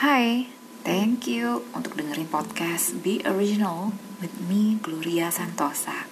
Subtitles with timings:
[0.00, 0.48] Hai,
[0.80, 3.92] thank you untuk dengerin podcast Be Original
[4.24, 6.08] with me, Gloria Santosa.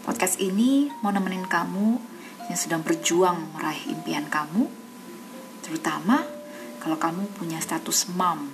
[0.00, 2.00] Podcast ini mau nemenin kamu
[2.48, 4.72] yang sedang berjuang meraih impian kamu,
[5.60, 6.24] terutama
[6.80, 8.48] kalau kamu punya status mom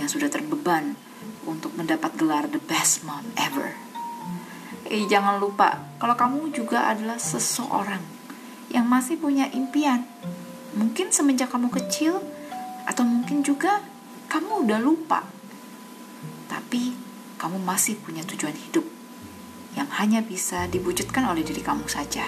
[0.00, 0.96] yang sudah terbeban
[1.44, 3.76] untuk mendapat gelar the best mom ever.
[4.88, 8.00] Eh, jangan lupa kalau kamu juga adalah seseorang
[8.72, 10.08] yang masih punya impian.
[10.72, 12.24] Mungkin semenjak kamu kecil,
[12.84, 13.84] atau mungkin juga
[14.28, 15.24] kamu udah lupa.
[16.48, 16.96] Tapi
[17.40, 18.86] kamu masih punya tujuan hidup
[19.74, 22.24] yang hanya bisa diwujudkan oleh diri kamu saja.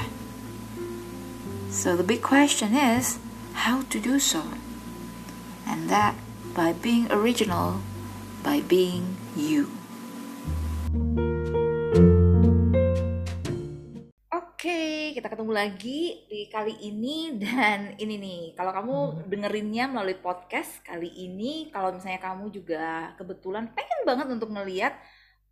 [1.70, 3.20] So the big question is
[3.68, 4.56] how to do so.
[5.66, 6.16] And that
[6.54, 7.84] by being original,
[8.42, 9.85] by being you.
[15.56, 18.42] Lagi di kali ini dan ini nih.
[18.52, 19.20] Kalau kamu hmm.
[19.32, 24.92] dengerinnya melalui podcast kali ini kalau misalnya kamu juga kebetulan pengen banget untuk ngeliat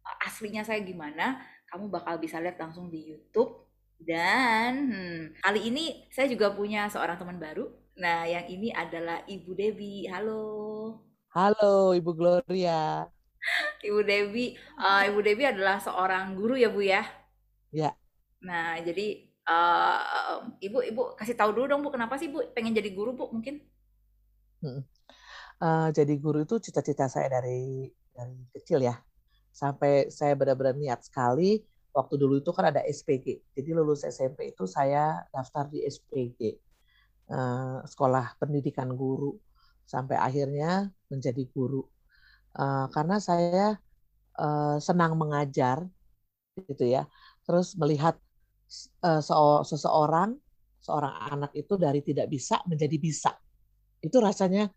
[0.04, 1.40] eh, aslinya saya gimana
[1.72, 3.64] kamu bakal bisa lihat langsung di YouTube.
[3.96, 7.72] Dan hmm, kali ini saya juga punya seorang teman baru.
[7.96, 10.04] Nah yang ini adalah Ibu Devi.
[10.12, 10.44] Halo.
[11.32, 13.08] Halo Ibu Gloria.
[13.88, 14.52] Ibu Devi.
[14.76, 17.08] Uh, Ibu Devi adalah seorang guru ya Bu ya?
[17.72, 17.96] Ya.
[18.44, 22.90] Nah, jadi uh, ibu ibu kasih tahu dulu dong bu kenapa sih bu pengen jadi
[22.92, 23.60] guru bu mungkin?
[25.60, 28.96] Uh, jadi guru itu cita-cita saya dari dari kecil ya.
[29.54, 31.62] Sampai saya benar-benar niat sekali
[31.94, 36.58] waktu dulu itu kan ada SPG jadi lulus SMP itu saya daftar di SPG
[37.30, 39.36] uh, sekolah pendidikan guru.
[39.84, 41.84] Sampai akhirnya menjadi guru.
[42.56, 43.76] Uh, karena saya
[44.40, 45.84] uh, senang mengajar
[46.56, 47.04] gitu ya.
[47.44, 48.16] Terus melihat
[49.04, 49.20] uh,
[49.64, 50.36] seseorang,
[50.80, 53.32] seorang anak itu dari tidak bisa menjadi bisa.
[54.00, 54.68] Itu rasanya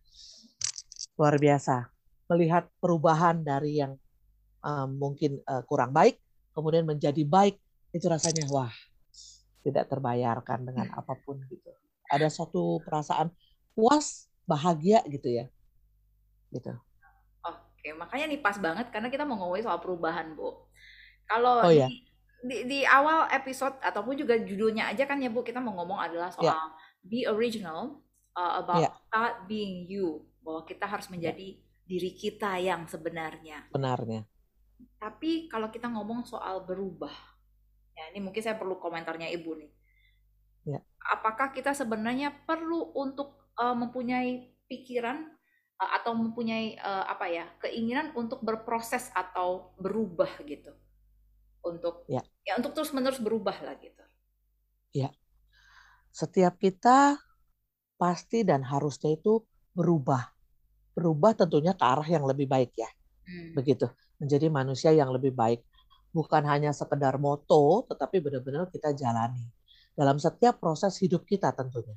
[1.20, 1.90] luar biasa.
[2.28, 3.96] Melihat perubahan dari yang
[4.64, 6.20] um, mungkin uh, kurang baik,
[6.52, 7.56] kemudian menjadi baik,
[7.96, 8.72] itu rasanya wah
[9.64, 11.72] tidak terbayarkan dengan apa pun gitu.
[12.08, 13.32] Ada suatu perasaan
[13.76, 15.46] puas, bahagia gitu ya.
[16.56, 16.72] Gitu.
[17.44, 20.56] Oke, makanya nih pas banget karena kita mau ngomongin soal perubahan, Bu.
[21.28, 22.07] Kalau oh, iya di,
[22.46, 26.54] di awal episode ataupun juga judulnya aja kan ya Bu kita mau ngomong adalah soal
[26.54, 27.02] yeah.
[27.02, 28.06] be original
[28.38, 28.94] uh, about yeah.
[29.10, 31.14] start being you bahwa kita harus ya.
[31.18, 31.62] menjadi yeah.
[31.90, 33.66] diri kita yang sebenarnya.
[33.74, 34.22] Benarnya.
[35.02, 37.14] Tapi kalau kita ngomong soal berubah,
[37.98, 39.72] ya ini mungkin saya perlu komentarnya Ibu nih.
[40.78, 40.82] Yeah.
[41.10, 45.26] Apakah kita sebenarnya perlu untuk uh, mempunyai pikiran
[45.82, 50.70] uh, atau mempunyai uh, apa ya keinginan untuk berproses atau berubah gitu?
[51.70, 54.04] Untuk ya, ya untuk terus menerus berubah lah gitu.
[54.96, 55.12] Ya,
[56.10, 57.20] setiap kita
[57.98, 59.44] pasti dan harusnya itu
[59.78, 60.34] berubah,
[60.98, 62.90] berubah tentunya ke arah yang lebih baik ya,
[63.28, 63.54] hmm.
[63.54, 63.86] begitu.
[64.18, 65.62] Menjadi manusia yang lebih baik,
[66.10, 69.46] bukan hanya sekedar moto, tetapi benar-benar kita jalani.
[69.94, 71.94] Dalam setiap proses hidup kita tentunya,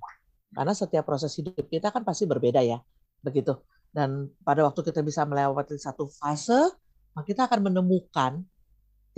[0.52, 2.80] karena setiap proses hidup kita kan pasti berbeda ya,
[3.24, 3.56] begitu.
[3.90, 6.76] Dan pada waktu kita bisa melewati satu fase,
[7.16, 8.44] maka kita akan menemukan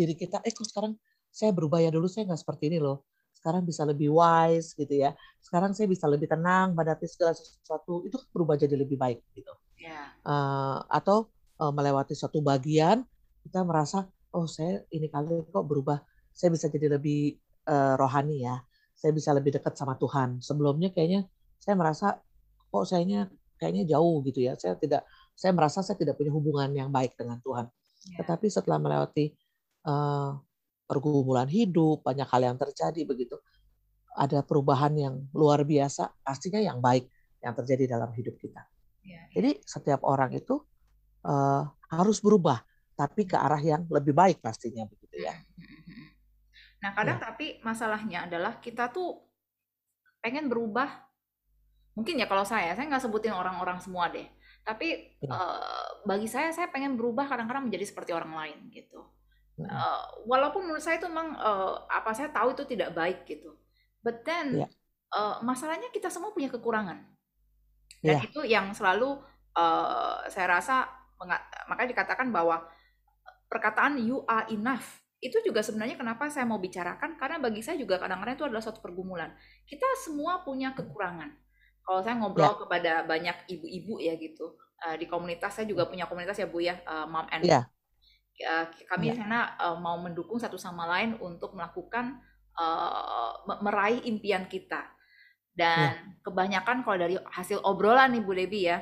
[0.02, 0.98] diri kita, eh kok sekarang
[1.32, 3.08] saya berubah ya dulu saya nggak seperti ini loh.
[3.32, 5.16] Sekarang bisa lebih wise gitu ya.
[5.40, 9.50] Sekarang saya bisa lebih tenang menghadapi segala sesuatu itu berubah jadi lebih baik gitu.
[9.80, 10.12] Yeah.
[10.22, 10.28] Ya.
[10.28, 13.02] Uh, atau uh, melewati suatu bagian
[13.42, 15.98] kita merasa oh saya ini kali kok berubah.
[16.30, 17.34] Saya bisa jadi lebih
[17.66, 18.62] uh, rohani ya.
[18.94, 20.38] Saya bisa lebih dekat sama Tuhan.
[20.38, 21.26] Sebelumnya kayaknya
[21.58, 22.20] saya merasa
[22.70, 23.26] kok sayanya
[23.58, 24.54] kayaknya jauh gitu ya.
[24.54, 25.02] Saya tidak
[25.34, 27.66] saya merasa saya tidak punya hubungan yang baik dengan Tuhan.
[28.06, 28.22] Yeah.
[28.22, 29.34] Tetapi setelah melewati
[29.86, 30.38] uh,
[30.86, 33.40] pergumulan hidup, banyak hal yang terjadi begitu.
[34.12, 37.08] Ada perubahan yang luar biasa, pastinya yang baik
[37.40, 38.60] yang terjadi dalam hidup kita.
[39.02, 39.40] Ya, ya.
[39.40, 40.60] Jadi setiap orang itu
[41.24, 42.60] uh, harus berubah,
[42.92, 45.34] tapi ke arah yang lebih baik pastinya begitu ya.
[46.84, 47.24] Nah kadang ya.
[47.32, 49.16] tapi masalahnya adalah kita tuh
[50.20, 51.08] pengen berubah.
[51.92, 54.24] Mungkin ya kalau saya, saya nggak sebutin orang-orang semua deh.
[54.62, 55.28] Tapi ya.
[55.28, 59.02] uh, bagi saya, saya pengen berubah kadang-kadang menjadi seperti orang lain gitu
[59.60, 63.52] uh, walaupun menurut saya itu memang uh, apa saya tahu itu tidak baik gitu.
[64.00, 64.70] But then yeah.
[65.12, 67.04] uh, masalahnya kita semua punya kekurangan.
[68.02, 68.22] Dan yeah.
[68.24, 69.20] itu yang selalu
[69.54, 70.88] uh, saya rasa
[71.70, 72.66] makanya dikatakan bahwa
[73.46, 77.94] perkataan you are enough itu juga sebenarnya kenapa saya mau bicarakan karena bagi saya juga
[78.02, 79.30] kadang-kadang itu adalah suatu pergumulan.
[79.62, 81.30] Kita semua punya kekurangan.
[81.86, 82.58] Kalau saya ngobrol yeah.
[82.58, 86.78] kepada banyak ibu-ibu ya gitu uh, di komunitas saya juga punya komunitas ya bu ya
[86.86, 87.66] uh, mom and yeah
[88.88, 89.18] kami di iya.
[89.18, 92.18] sana uh, mau mendukung satu sama lain untuk melakukan
[92.56, 94.88] uh, meraih impian kita.
[95.52, 96.24] Dan ya.
[96.24, 98.80] kebanyakan kalau dari hasil obrolan nih Bu Debi ya,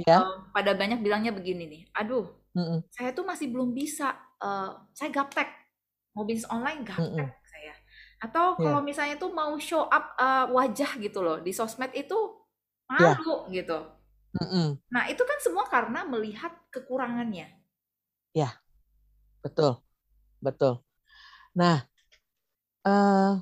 [0.00, 0.16] Ya.
[0.16, 2.24] uh, pada banyak bilangnya begini nih, aduh,
[2.56, 2.88] Mm-mm.
[2.88, 5.44] saya tuh masih belum bisa, uh, saya gaptek,
[6.16, 7.44] mau bisnis online gaptek Mm-mm.
[7.44, 7.74] saya.
[8.20, 8.64] Atau Ya.
[8.64, 12.16] kalau misalnya tuh mau show up uh, wajah gitu loh di sosmed itu
[12.90, 13.12] Ya.
[13.14, 13.76] malu gitu.
[14.40, 14.80] Mm-mm.
[14.88, 17.60] Nah itu kan semua karena melihat kekurangannya.
[18.32, 18.50] Ya,
[19.40, 19.80] betul,
[20.40, 20.84] betul.
[21.56, 21.82] Nah,
[22.86, 23.32] eh,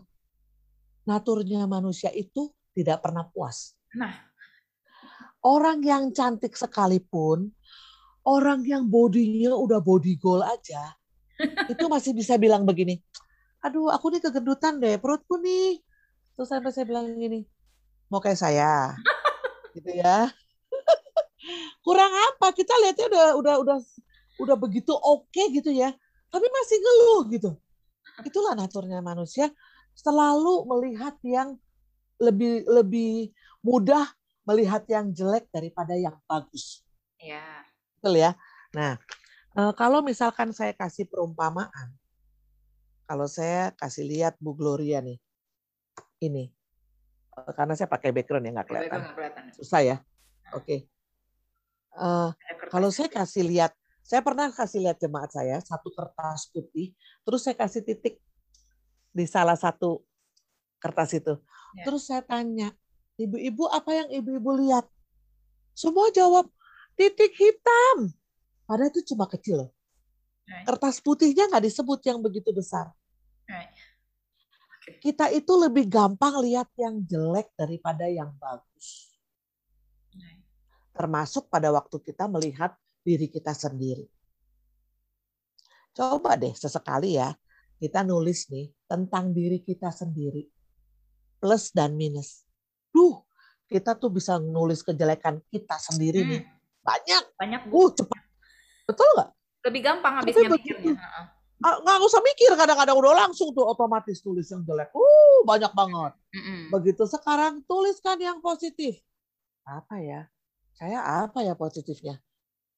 [1.06, 3.75] naturnya manusia itu tidak pernah puas.
[3.97, 4.29] Nah,
[5.39, 7.55] Orang yang cantik sekalipun,
[8.27, 10.99] orang yang bodinya udah body goal aja,
[11.73, 12.99] itu masih bisa bilang begini,
[13.62, 15.79] aduh aku nih kegendutan deh, perutku nih.
[16.35, 17.47] Terus sampai saya bilang gini,
[18.11, 18.99] mau kayak saya,
[19.79, 20.27] gitu ya.
[21.87, 22.50] Kurang apa?
[22.50, 23.79] Kita lihatnya udah udah udah
[24.38, 25.90] udah begitu oke gitu ya,
[26.31, 27.50] tapi masih ngeluh gitu.
[28.23, 29.50] Itulah naturnya manusia
[29.99, 31.58] selalu melihat yang
[32.23, 34.06] lebih lebih mudah
[34.46, 36.87] melihat yang jelek daripada yang bagus.
[37.19, 37.62] ya,
[37.99, 38.32] Betul ya?
[38.75, 38.96] Nah,
[39.58, 41.94] eh, kalau misalkan saya kasih perumpamaan,
[43.11, 45.19] kalau saya kasih lihat Bu Gloria nih,
[46.23, 46.50] ini,
[47.38, 49.00] Eh, karena saya pakai background ya nggak kelihatan,
[49.55, 49.96] susah ya.
[50.55, 50.88] Oke,
[51.99, 52.70] Eh, Ada kertas.
[52.70, 53.73] kalau saya kasih lihat,
[54.08, 56.96] saya pernah kasih lihat jemaat saya satu kertas putih,
[57.28, 58.16] terus saya kasih titik
[59.12, 60.00] di salah satu
[60.81, 61.37] kertas itu.
[61.76, 61.84] Ya.
[61.84, 62.72] Terus saya tanya,
[63.20, 64.88] ibu-ibu apa yang ibu-ibu lihat?
[65.76, 66.49] Semua jawab
[66.96, 68.08] titik hitam.
[68.64, 69.70] Padahal itu cuma kecil loh.
[70.49, 70.64] Right.
[70.64, 72.88] Kertas putihnya nggak disebut yang begitu besar.
[73.44, 73.69] Right.
[75.04, 79.12] Kita itu lebih gampang lihat yang jelek daripada yang bagus.
[80.16, 80.40] Right.
[80.96, 84.06] Termasuk pada waktu kita melihat diri kita sendiri.
[85.93, 87.35] Coba deh sesekali ya,
[87.77, 90.47] kita nulis nih tentang diri kita sendiri.
[91.39, 92.47] Plus dan minus.
[92.91, 93.23] Duh,
[93.67, 96.41] kita tuh bisa nulis kejelekan kita sendiri nih.
[96.43, 97.23] Hmm, Banyak.
[97.37, 98.23] banyak bu, Uh, cepat.
[98.87, 99.31] Betul nggak?
[99.59, 100.81] lebih gampang Tapi habisnya begitu.
[100.97, 100.97] mikirnya.
[101.61, 104.89] Ah, Nggak usah mikir, kadang-kadang udah langsung tuh otomatis tulis yang jelek.
[104.95, 106.12] Uh, banyak banget.
[106.33, 106.71] Mm-mm.
[106.73, 109.03] Begitu sekarang tuliskan yang positif.
[109.67, 110.31] Apa ya?
[110.73, 112.23] Saya apa ya positifnya?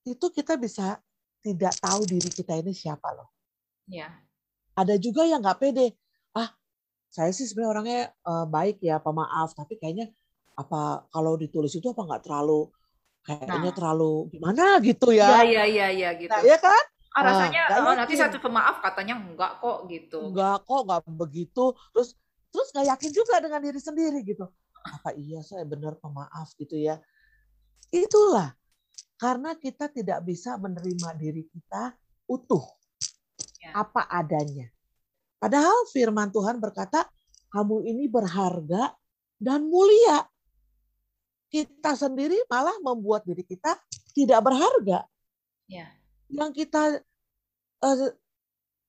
[0.05, 0.97] Itu kita bisa
[1.41, 3.29] tidak tahu diri kita ini siapa loh.
[3.89, 4.13] Ya,
[4.77, 5.93] Ada juga yang nggak pede.
[6.31, 6.53] Ah,
[7.11, 9.51] saya sih sebenarnya orangnya eh, baik ya, pemaaf.
[9.57, 10.09] Tapi kayaknya
[10.55, 12.69] apa kalau ditulis itu apa nggak terlalu
[13.21, 13.75] kayaknya Nah.
[13.75, 15.61] terlalu gimana gitu ya, ya?
[15.61, 16.33] ya, ya, ya, gitu.
[16.33, 16.83] Nah, ya kan?
[17.11, 20.31] Ah, rasanya nggak oh, nanti satu pemaaf katanya enggak kok gitu.
[20.31, 21.75] Enggak kok, nggak begitu.
[21.91, 22.09] Terus
[22.49, 24.47] terus nggak yakin juga dengan diri sendiri gitu.
[24.81, 26.97] Apa iya saya benar pemaaf gitu ya?
[27.91, 28.55] Itulah
[29.21, 31.93] karena kita tidak bisa menerima diri kita
[32.25, 32.65] utuh
[33.61, 33.77] Ya.
[33.77, 34.73] apa adanya.
[35.37, 37.05] Padahal firman Tuhan berkata,
[37.53, 38.97] kamu ini berharga
[39.37, 40.25] dan mulia.
[41.45, 43.77] Kita sendiri malah membuat diri kita
[44.17, 45.05] tidak berharga.
[45.69, 45.93] Ya.
[46.25, 47.05] Yang kita
[47.85, 48.11] eh,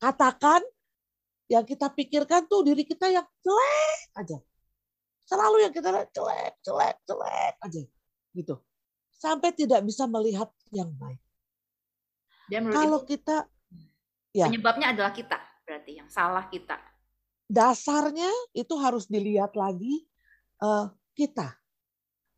[0.00, 0.64] katakan,
[1.52, 4.38] yang kita pikirkan tuh diri kita yang jelek aja.
[5.28, 7.80] Selalu yang kita jelek, jelek, jelek aja.
[8.32, 8.54] Gitu.
[9.22, 11.22] Sampai tidak bisa melihat yang baik.
[12.50, 13.46] Dan Kalau ibu, kita
[14.34, 14.50] ya.
[14.50, 16.74] penyebabnya adalah kita, berarti yang salah kita.
[17.46, 20.08] dasarnya itu harus dilihat lagi
[20.58, 21.54] eh, kita.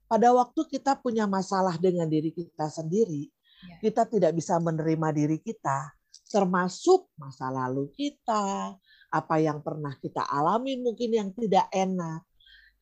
[0.04, 3.32] Pada waktu kita punya masalah dengan diri kita sendiri,
[3.64, 3.80] Ya.
[3.80, 5.88] kita tidak bisa menerima diri kita,
[6.28, 8.76] termasuk masa lalu kita,
[9.08, 12.20] apa yang pernah kita alami mungkin yang tidak enak,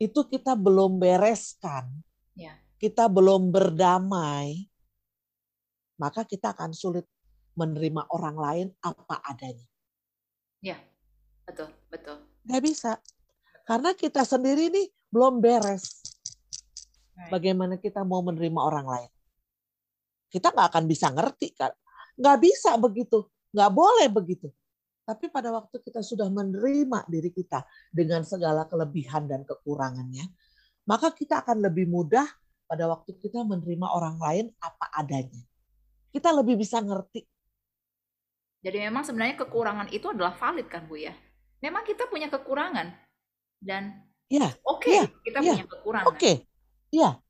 [0.03, 1.87] itu kita belum bereskan,
[2.35, 2.59] Ya.
[2.83, 4.67] Kita belum berdamai,
[6.03, 7.07] maka kita akan sulit
[7.55, 9.71] menerima orang lain apa adanya.
[11.47, 12.17] Betul, betul.
[12.47, 12.93] Nggak bisa.
[13.63, 16.03] Karena kita sendiri nih belum beres.
[17.31, 19.11] Bagaimana kita mau menerima orang lain.
[20.27, 21.71] Kita nggak akan bisa ngerti kan.
[22.19, 23.31] Nggak bisa begitu.
[23.53, 24.49] Nggak boleh begitu.
[25.03, 30.31] Tapi pada waktu kita sudah menerima diri kita dengan segala kelebihan dan kekurangannya,
[30.87, 32.27] maka kita akan lebih mudah
[32.73, 35.45] pada waktu kita menerima orang lain apa adanya.
[36.09, 37.21] Kita lebih bisa ngerti.
[38.65, 41.13] Jadi memang sebenarnya kekurangan itu adalah valid kan Bu ya?
[41.61, 42.97] Memang kita punya kekurangan
[43.61, 45.53] dan Ya, oke iya, kita iya.
[45.53, 46.09] punya kekurangan.
[46.09, 46.49] Oke,
[46.89, 47.21] ya,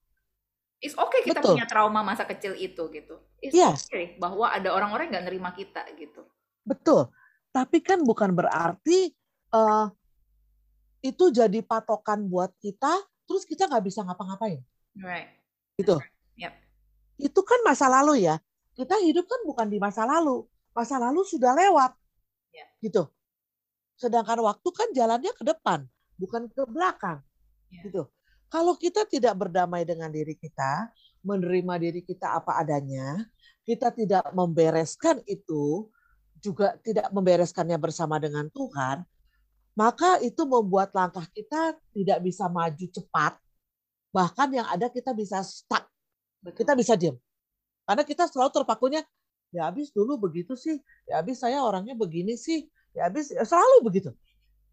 [0.82, 1.58] It's okay kita Betul.
[1.58, 3.18] punya trauma masa kecil itu gitu.
[3.42, 3.74] It's Iya.
[3.74, 6.22] okay bahwa ada orang-orang yang nggak nerima kita gitu.
[6.62, 7.10] Betul.
[7.50, 9.10] Tapi kan bukan berarti
[9.50, 9.86] eh,
[11.02, 14.62] itu jadi patokan buat kita, terus kita nggak bisa ngapa-ngapain.
[14.98, 15.32] Right.
[15.80, 15.96] Gitu.
[16.36, 16.52] Yep.
[17.20, 18.36] Itu kan masa lalu ya.
[18.72, 20.44] Kita hidup kan bukan di masa lalu.
[20.72, 21.92] Masa lalu sudah lewat.
[22.52, 22.66] Ya.
[22.80, 23.08] Gitu.
[23.96, 25.84] Sedangkan waktu kan jalannya ke depan,
[26.16, 27.20] bukan ke belakang.
[27.68, 27.84] Ya.
[27.86, 28.08] Gitu.
[28.52, 30.92] Kalau kita tidak berdamai dengan diri kita,
[31.24, 33.24] menerima diri kita apa adanya,
[33.64, 35.88] kita tidak membereskan itu,
[36.42, 39.06] juga tidak membereskannya bersama dengan Tuhan,
[39.72, 43.38] maka itu membuat langkah kita tidak bisa maju cepat.
[44.12, 45.88] Bahkan yang ada kita bisa stuck.
[46.52, 47.16] Kita bisa diam.
[47.88, 49.00] Karena kita selalu terpakunya,
[49.50, 50.78] ya habis dulu begitu sih,
[51.08, 54.10] ya habis saya orangnya begini sih, ya habis ya selalu begitu.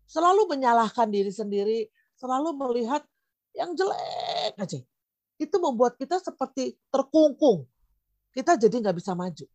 [0.06, 3.02] Selalu menyalahkan diri sendiri, selalu melihat
[3.56, 4.80] yang jelek aja.
[5.40, 7.66] Itu membuat kita seperti terkungkung.
[8.36, 9.46] Kita jadi nggak bisa maju.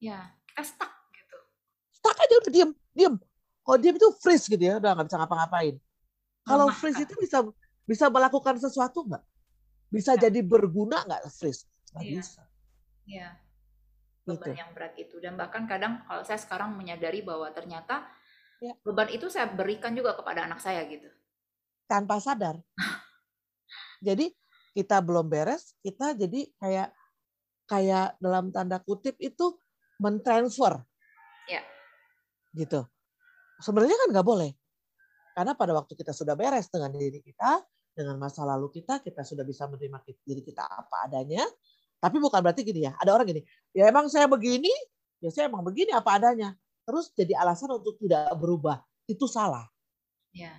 [0.00, 1.36] Ya, kita stuck gitu.
[1.92, 3.14] Stuck aja udah diem, diem.
[3.64, 5.74] Kalau diem itu freeze gitu ya, udah nggak bisa ngapa-ngapain.
[6.44, 7.40] Kalau freeze itu bisa
[7.84, 9.24] bisa melakukan sesuatu nggak?
[9.92, 10.28] Bisa ya.
[10.28, 11.68] jadi berguna nggak freeze?
[11.92, 12.12] Nggak ya.
[12.18, 12.42] bisa.
[13.04, 13.28] Iya.
[14.24, 14.50] Beban gitu.
[14.56, 18.08] yang berat itu dan bahkan kadang kalau saya sekarang menyadari bahwa ternyata
[18.56, 18.72] ya.
[18.80, 21.12] beban itu saya berikan juga kepada anak saya gitu.
[21.84, 22.56] Tanpa sadar.
[24.08, 24.32] jadi
[24.72, 26.88] kita belum beres, kita jadi kayak
[27.68, 29.60] kayak dalam tanda kutip itu
[30.00, 30.80] mentransfer.
[31.44, 31.60] Ya.
[32.56, 32.80] Gitu.
[33.60, 34.50] Sebenarnya kan nggak boleh.
[35.34, 37.58] Karena pada waktu kita sudah beres dengan diri kita,
[37.90, 41.42] dengan masa lalu kita, kita sudah bisa menerima diri kita apa adanya.
[41.98, 43.42] Tapi bukan berarti gini ya, ada orang gini,
[43.74, 44.70] ya emang saya begini,
[45.18, 46.54] ya saya emang begini apa adanya.
[46.84, 48.78] Terus jadi alasan untuk tidak berubah.
[49.08, 49.64] Itu salah.
[50.30, 50.52] Ya.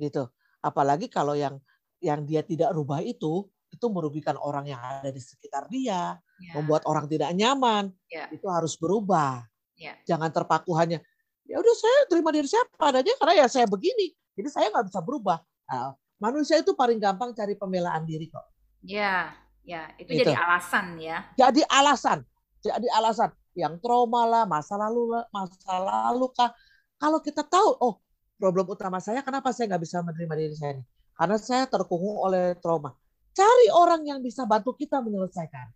[0.00, 0.24] Gitu.
[0.64, 1.60] Apalagi kalau yang
[2.00, 6.52] yang dia tidak rubah itu, itu merugikan orang yang ada di sekitar dia, ya.
[6.56, 7.92] membuat orang tidak nyaman.
[8.08, 8.26] Ya.
[8.32, 9.44] Itu harus berubah.
[9.76, 10.00] Ya.
[10.08, 11.04] Jangan terpaku hanya,
[11.46, 14.12] ya udah saya terima diri saya adanya karena ya saya begini.
[14.36, 15.40] Jadi saya nggak bisa berubah.
[15.70, 18.44] Nah, manusia itu paling gampang cari pembelaan diri kok.
[18.84, 19.32] Ya,
[19.64, 20.28] ya itu gitu.
[20.28, 21.24] jadi alasan ya.
[21.34, 22.18] Jadi alasan,
[22.60, 26.52] jadi alasan yang trauma lah, masa lalu lah, masa lalu kah.
[27.00, 27.94] Kalau kita tahu, oh
[28.36, 30.84] problem utama saya kenapa saya nggak bisa menerima diri saya ini?
[31.16, 32.92] Karena saya terkungkung oleh trauma.
[33.32, 35.72] Cari orang yang bisa bantu kita menyelesaikan.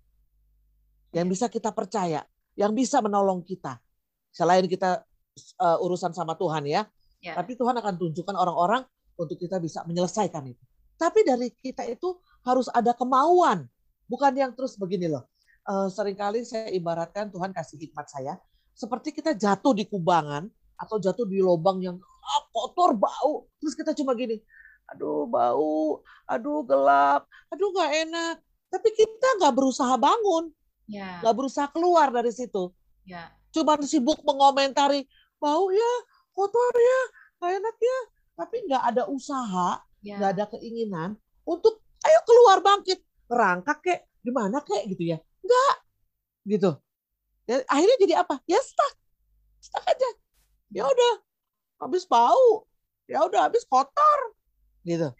[1.16, 2.24] Yang bisa kita percaya,
[2.56, 3.80] yang bisa menolong kita.
[4.30, 5.04] Selain kita
[5.58, 6.86] uh, urusan sama Tuhan ya,
[7.20, 7.34] ya.
[7.36, 8.84] Tapi Tuhan akan tunjukkan orang-orang
[9.16, 10.64] untuk kita bisa menyelesaikan itu.
[11.00, 13.64] Tapi dari kita itu harus ada kemauan,
[14.04, 15.24] bukan yang terus begini loh.
[15.64, 18.40] Uh, sering kali saya ibaratkan Tuhan kasih hikmat saya,
[18.72, 20.48] seperti kita jatuh di kubangan
[20.80, 24.40] atau jatuh di lubang yang ah, kotor bau, terus kita cuma gini,
[24.88, 28.36] aduh bau, aduh gelap, aduh nggak enak.
[28.70, 30.48] Tapi kita nggak berusaha bangun,
[30.88, 31.20] ya.
[31.20, 32.72] nggak berusaha keluar dari situ.
[33.04, 33.28] Ya.
[33.50, 35.04] Cuma sibuk mengomentari
[35.40, 35.92] bau ya,
[36.36, 37.00] kotor ya,
[37.40, 37.98] nggak enak ya.
[38.36, 40.16] Tapi nggak ada usaha, ya.
[40.20, 41.16] nggak ada keinginan
[41.48, 45.18] untuk ayo keluar bangkit, merangkak kek, gimana kek gitu ya.
[45.40, 45.74] Nggak,
[46.46, 46.70] gitu.
[47.48, 48.38] Ya, akhirnya jadi apa?
[48.46, 48.94] Ya stuck,
[49.58, 50.10] stuck aja.
[50.70, 51.14] Ya udah,
[51.82, 52.68] habis bau,
[53.10, 54.20] ya udah habis kotor,
[54.86, 55.10] gitu.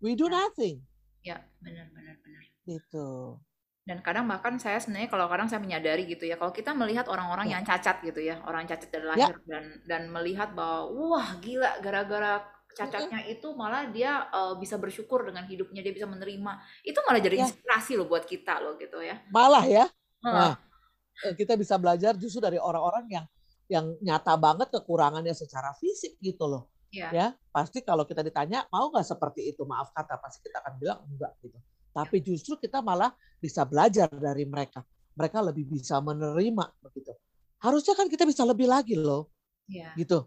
[0.00, 0.80] We do nothing.
[1.20, 2.44] Ya, benar benar benar.
[2.64, 3.08] Gitu.
[3.90, 7.50] Dan kadang bahkan saya sebenarnya kalau kadang saya menyadari gitu ya, kalau kita melihat orang-orang
[7.50, 7.58] ya.
[7.58, 9.10] yang cacat gitu ya, orang cacat dari ya.
[9.10, 9.42] lahir ya.
[9.50, 12.38] dan dan melihat bahwa wah gila gara-gara
[12.70, 16.62] cacatnya itu malah dia uh, bisa bersyukur dengan hidupnya, dia bisa menerima.
[16.86, 17.50] Itu malah jadi ya.
[17.50, 19.18] inspirasi loh buat kita loh gitu ya.
[19.34, 19.90] Malah ya.
[20.22, 20.54] Nah,
[21.26, 23.26] eh, kita bisa belajar justru dari orang-orang yang
[23.66, 27.08] yang nyata banget kekurangannya secara fisik gitu loh ya.
[27.14, 30.98] ya pasti kalau kita ditanya mau nggak seperti itu maaf kata pasti kita akan bilang
[31.06, 31.54] enggak gitu
[31.90, 34.82] tapi justru kita malah bisa belajar dari mereka
[35.14, 37.12] mereka lebih bisa menerima begitu
[37.60, 39.28] harusnya kan kita bisa lebih lagi loh
[39.66, 39.92] ya.
[39.98, 40.24] gitu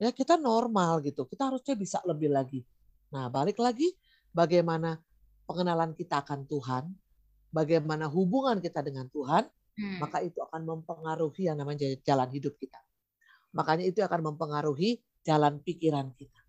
[0.00, 2.64] ya kita normal gitu kita harusnya bisa lebih lagi
[3.10, 3.90] nah balik lagi
[4.30, 4.96] bagaimana
[5.44, 6.84] pengenalan kita akan Tuhan
[7.50, 9.98] bagaimana hubungan kita dengan Tuhan hmm.
[9.98, 12.78] maka itu akan mempengaruhi yang namanya jalan hidup kita
[13.50, 16.40] makanya itu akan mempengaruhi jalan pikiran kita.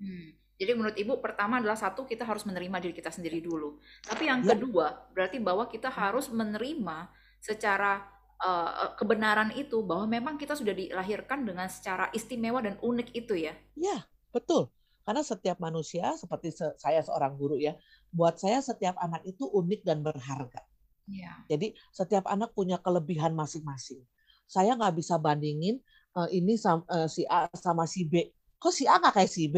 [0.00, 0.34] Hmm.
[0.60, 3.80] Jadi menurut Ibu pertama adalah satu kita harus menerima diri kita sendiri dulu.
[4.04, 4.52] Tapi yang ya.
[4.52, 7.08] kedua berarti bahwa kita harus menerima
[7.40, 8.04] secara
[8.44, 13.56] uh, kebenaran itu bahwa memang kita sudah dilahirkan dengan secara istimewa dan unik itu ya.
[13.72, 14.04] Ya,
[14.36, 14.68] betul.
[15.00, 17.72] Karena setiap manusia seperti se saya seorang guru ya,
[18.12, 20.60] buat saya setiap anak itu unik dan berharga.
[21.08, 21.40] Ya.
[21.48, 24.04] Jadi setiap anak punya kelebihan masing-masing.
[24.44, 25.80] Saya nggak bisa bandingin
[26.14, 28.28] uh, ini sama, uh, si A sama si B.
[28.60, 29.56] Kok si A nggak kayak si B?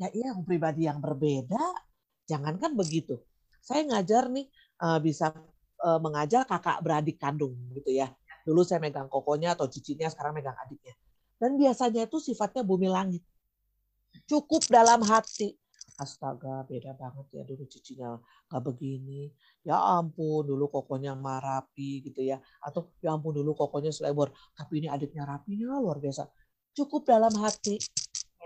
[0.00, 1.60] Ya iya pribadi yang berbeda.
[2.24, 3.20] Jangankan begitu.
[3.60, 4.48] Saya ngajar nih
[4.80, 5.28] uh, bisa
[5.84, 8.08] uh, mengajar kakak beradik kandung gitu ya.
[8.48, 10.96] Dulu saya megang kokonya atau cicinya, sekarang megang adiknya.
[11.36, 13.20] Dan biasanya itu sifatnya bumi langit.
[14.24, 15.60] Cukup dalam hati
[16.00, 18.16] astaga beda banget ya dulu cicinya
[18.48, 19.28] nggak begini
[19.60, 24.88] ya ampun dulu kokonya marapi gitu ya atau ya ampun dulu kokonya selebor tapi ini
[24.88, 26.24] adiknya rapinya luar biasa
[26.74, 27.76] cukup dalam hati.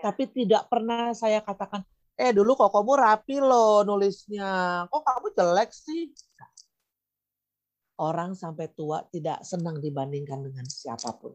[0.05, 1.81] Tapi tidak pernah saya katakan
[2.21, 6.13] eh dulu kokomu rapi loh nulisnya kok kamu jelek sih
[8.03, 11.35] orang sampai tua tidak senang dibandingkan dengan siapa pun.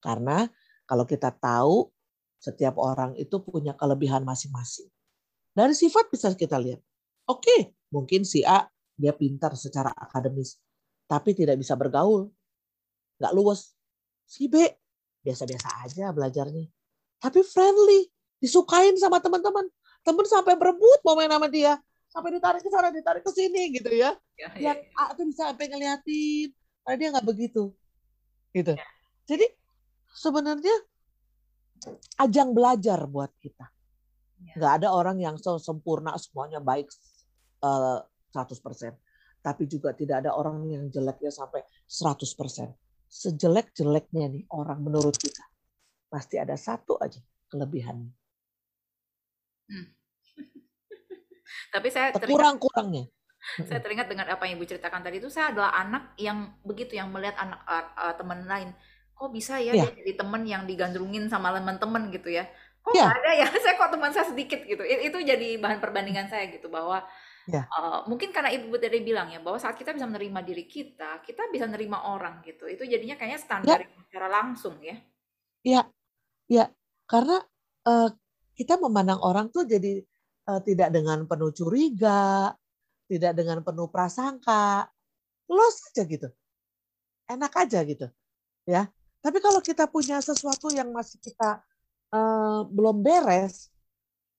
[0.00, 0.46] Karena
[0.88, 1.90] kalau kita tahu
[2.38, 4.88] setiap orang itu punya kelebihan masing-masing.
[5.52, 6.78] Dari sifat bisa kita lihat.
[7.28, 10.56] Oke, mungkin si A dia pintar secara akademis,
[11.10, 12.30] tapi tidak bisa bergaul.
[13.18, 13.74] Nggak luwes.
[14.28, 14.54] Si B
[15.26, 16.77] biasa-biasa aja belajarnya.
[17.18, 18.06] Tapi friendly,
[18.38, 19.66] disukain sama teman-teman.
[20.06, 21.76] Temen sampai berebut mau main sama dia
[22.08, 25.00] sampai ditarik ke sana ditarik ke sini gitu ya, ya, ya yang ya.
[25.12, 26.48] A tuh bisa sampai ngeliatin
[26.82, 27.62] karena dia nggak begitu
[28.56, 28.84] gitu ya.
[29.28, 29.46] jadi
[30.16, 30.76] sebenarnya
[32.16, 33.68] ajang belajar buat kita
[34.40, 34.54] ya.
[34.56, 36.88] nggak ada orang yang sempurna semuanya baik
[37.60, 38.00] uh,
[38.32, 38.96] eh, 100%
[39.44, 42.74] tapi juga tidak ada orang yang jeleknya sampai 100%.
[43.08, 45.40] Sejelek-jeleknya nih orang menurut kita
[46.08, 47.20] pasti ada satu aja
[47.52, 48.12] kelebihannya.
[49.68, 49.86] Hmm.
[51.74, 53.08] Tapi saya kurang-kurangnya.
[53.64, 57.08] Saya teringat dengan apa yang Ibu ceritakan tadi itu saya adalah anak yang begitu yang
[57.14, 58.74] melihat anak uh, uh, teman lain.
[59.14, 62.44] Kok bisa ya dia jadi teman yang digandrungin sama teman-teman gitu ya?
[62.82, 63.08] Kok yeah.
[63.08, 63.46] ada ya?
[63.64, 64.82] Saya kok teman saya sedikit gitu.
[64.82, 67.02] Itu jadi bahan perbandingan saya gitu bahwa
[67.46, 67.64] yeah.
[67.78, 71.48] uh, mungkin karena Ibu tadi bilang ya bahwa saat kita bisa menerima diri kita, kita
[71.50, 72.66] bisa menerima orang gitu.
[72.66, 74.02] Itu jadinya kayaknya standar yeah.
[74.08, 74.96] secara langsung ya.
[75.62, 75.82] Iya.
[76.48, 76.72] Iya,
[77.04, 77.44] karena
[77.84, 78.08] uh,
[78.56, 80.00] kita memandang orang tuh jadi
[80.48, 82.56] uh, tidak dengan penuh curiga,
[83.04, 84.88] tidak dengan penuh prasangka,
[85.48, 86.28] los aja gitu,
[87.28, 88.08] enak aja gitu,
[88.64, 88.88] ya.
[89.20, 91.60] Tapi kalau kita punya sesuatu yang masih kita
[92.16, 93.68] uh, belum beres,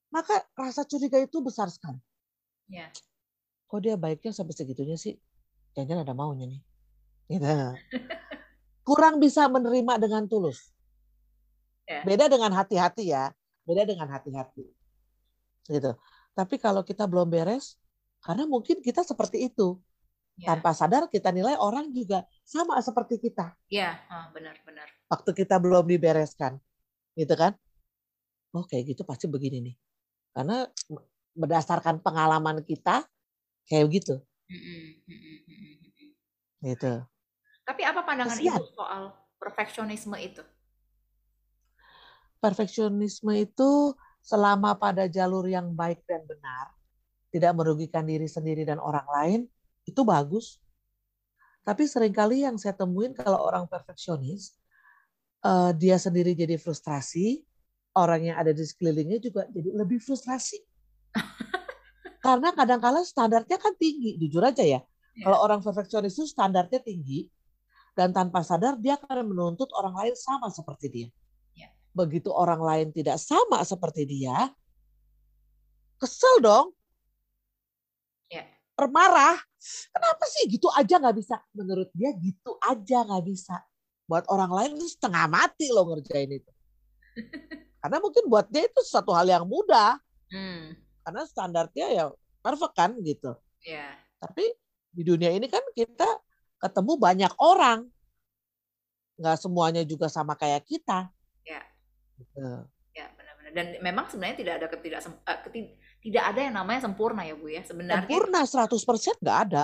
[0.09, 2.01] maka rasa curiga itu besar sekali.
[2.69, 2.89] Ya.
[3.69, 5.13] Kok dia baiknya sampai segitunya sih?
[5.77, 6.61] Jangan ada maunya nih.
[7.29, 7.45] Gitu.
[8.87, 10.73] Kurang bisa menerima dengan tulus.
[11.89, 12.05] Ya.
[12.05, 13.33] Beda dengan hati-hati ya.
[13.65, 14.69] Beda dengan hati-hati
[15.69, 15.93] gitu.
[16.33, 17.77] Tapi kalau kita belum beres,
[18.25, 19.77] karena mungkin kita seperti itu.
[20.39, 20.55] Ya.
[20.55, 23.51] Tanpa sadar kita nilai orang juga sama seperti kita.
[23.67, 23.99] Iya,
[24.31, 24.87] benar-benar.
[25.11, 26.55] Waktu kita belum dibereskan.
[27.11, 27.53] Gitu kan?
[28.55, 29.75] Oh kayak gitu pasti begini nih.
[30.31, 30.63] Karena
[31.35, 33.03] berdasarkan pengalaman kita,
[33.67, 34.15] kayak gitu.
[36.63, 36.93] Gitu.
[37.67, 38.63] Tapi apa pandangan Kesian.
[38.63, 39.11] Ibu soal
[39.43, 40.41] perfeksionisme itu?
[42.39, 46.71] Perfeksionisme itu selama pada jalur yang baik dan benar,
[47.31, 49.39] tidak merugikan diri sendiri dan orang lain,
[49.83, 50.59] itu bagus.
[51.67, 54.55] Tapi sering kali yang saya temuin kalau orang perfeksionis,
[55.43, 57.43] uh, dia sendiri jadi frustrasi,
[57.93, 60.63] orang yang ada di sekelilingnya juga jadi lebih frustrasi.
[62.25, 64.79] Karena kadang-kala standarnya kan tinggi, jujur aja ya.
[64.79, 65.23] ya.
[65.27, 67.27] Kalau orang perfeksionis itu standarnya tinggi,
[67.97, 71.09] dan tanpa sadar dia akan menuntut orang lain sama seperti dia
[71.93, 74.49] begitu orang lain tidak sama seperti dia,
[75.99, 76.67] kesel dong.
[78.31, 78.47] Ya.
[78.73, 79.37] Permarah.
[79.91, 81.35] Kenapa sih gitu aja nggak bisa?
[81.51, 83.59] Menurut dia gitu aja nggak bisa.
[84.07, 86.51] Buat orang lain itu setengah mati loh ngerjain itu.
[87.83, 89.99] Karena mungkin buat dia itu satu hal yang mudah.
[90.31, 90.79] Hmm.
[91.03, 92.05] Karena standarnya ya
[92.39, 93.35] perfect kan gitu.
[93.67, 93.99] Ya.
[94.23, 94.47] Tapi
[94.89, 96.07] di dunia ini kan kita
[96.63, 97.87] ketemu banyak orang.
[99.19, 101.11] Nggak semuanya juga sama kayak kita.
[102.19, 102.47] Gitu.
[102.91, 103.51] Ya, benar-benar.
[103.55, 105.65] Dan memang sebenarnya tidak ada ketidak uh, ketid,
[106.03, 107.63] tidak ada yang namanya sempurna ya, Bu ya.
[107.63, 109.63] Sebenarnya sempurna 100% nggak ada.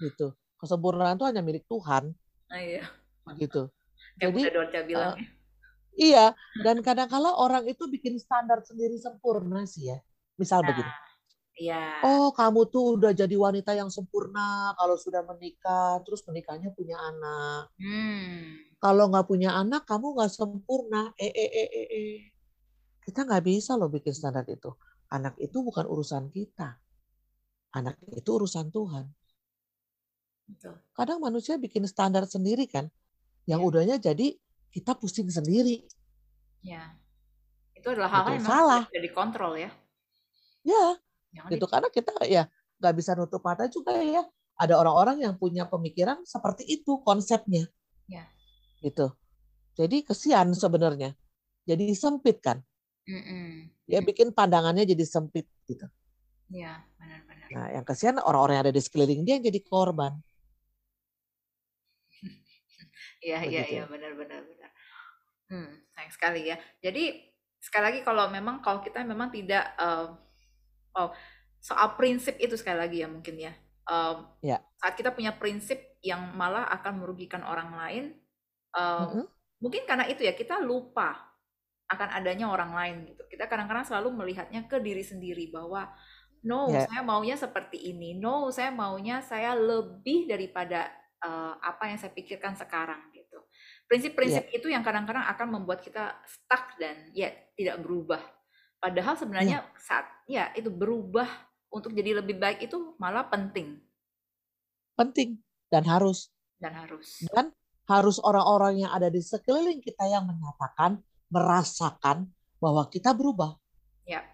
[0.00, 0.32] Gitu.
[0.56, 2.16] Kesempurnaan itu hanya milik Tuhan.
[2.48, 2.88] Oh, iya.
[3.36, 3.68] Gitu.
[4.16, 5.28] Yang Jadi Dorca bilang uh, ya.
[5.94, 6.26] Iya,
[6.66, 9.98] dan kadang-kala orang itu bikin standar sendiri sempurna sih ya.
[10.34, 10.90] Misal nah, begini.
[11.54, 12.02] Iya.
[12.02, 17.70] Oh, kamu tuh udah jadi wanita yang sempurna kalau sudah menikah, terus menikahnya punya anak.
[17.78, 18.58] Hmm.
[18.82, 21.14] Kalau nggak punya anak, kamu nggak sempurna.
[21.14, 22.16] Eh, eh, eh, eh, eh.
[23.06, 24.74] Kita nggak bisa loh bikin standar itu.
[25.14, 26.74] Anak itu bukan urusan kita.
[27.78, 29.06] Anak itu urusan Tuhan.
[30.50, 30.74] Betul.
[30.90, 32.90] Kadang manusia bikin standar sendiri kan,
[33.46, 33.66] yang ya.
[33.66, 34.36] udahnya jadi
[34.74, 35.86] kita pusing sendiri.
[36.66, 36.98] Ya,
[37.78, 38.82] itu adalah hal yang salah.
[38.90, 39.70] Jadi kontrol ya.
[40.64, 40.96] Ya,
[41.34, 42.42] Jangan gitu karena kita ya
[42.78, 44.22] nggak bisa nutup mata juga ya.
[44.54, 47.66] Ada orang-orang yang punya pemikiran seperti itu konsepnya.
[48.06, 48.28] Ya.
[48.84, 49.10] gitu.
[49.74, 51.16] Jadi kesian sebenarnya.
[51.64, 52.60] Jadi sempit kan?
[53.04, 53.48] Mm -mm.
[53.84, 55.84] ya bikin pandangannya jadi sempit gitu.
[56.52, 57.48] Ya benar-benar.
[57.52, 60.14] Nah yang kesian orang-orang yang ada di sekeliling dia yang jadi korban.
[63.24, 64.70] Iya, iya, iya, benar-benar, benar.
[65.48, 66.60] Hmm, sayang sekali ya.
[66.84, 67.24] Jadi
[67.56, 70.12] sekali lagi kalau memang kalau kita memang tidak uh,
[70.94, 71.10] Oh,
[71.58, 73.52] soal prinsip itu sekali lagi ya mungkin ya.
[73.84, 74.62] Um, ya.
[74.80, 78.04] Saat kita punya prinsip yang malah akan merugikan orang lain,
[78.76, 79.24] um, mm -hmm.
[79.60, 81.34] mungkin karena itu ya kita lupa
[81.90, 83.22] akan adanya orang lain gitu.
[83.28, 85.92] Kita kadang-kadang selalu melihatnya ke diri sendiri bahwa
[86.44, 88.20] No, Ya, saya maunya seperti ini.
[88.20, 90.92] No, saya maunya saya lebih daripada
[91.24, 93.40] eh, apa yang saya pikirkan sekarang gitu.
[93.40, 98.20] ya, Prinsip-prinsip itu yang kadang-kadang akan membuat kita stuck dan ya tidak berubah.
[98.84, 101.24] Padahal ya, sebenarnya saat ya itu berubah
[101.72, 103.80] untuk jadi lebih baik itu malah penting
[104.94, 106.30] penting dan harus.
[106.62, 107.20] dan harus.
[107.28, 107.50] Dan
[107.84, 112.30] harus orang-orang yang ada di sekeliling kita yang menyatakan, merasakan
[112.62, 113.58] bahwa kita berubah.
[114.08, 114.24] Ya,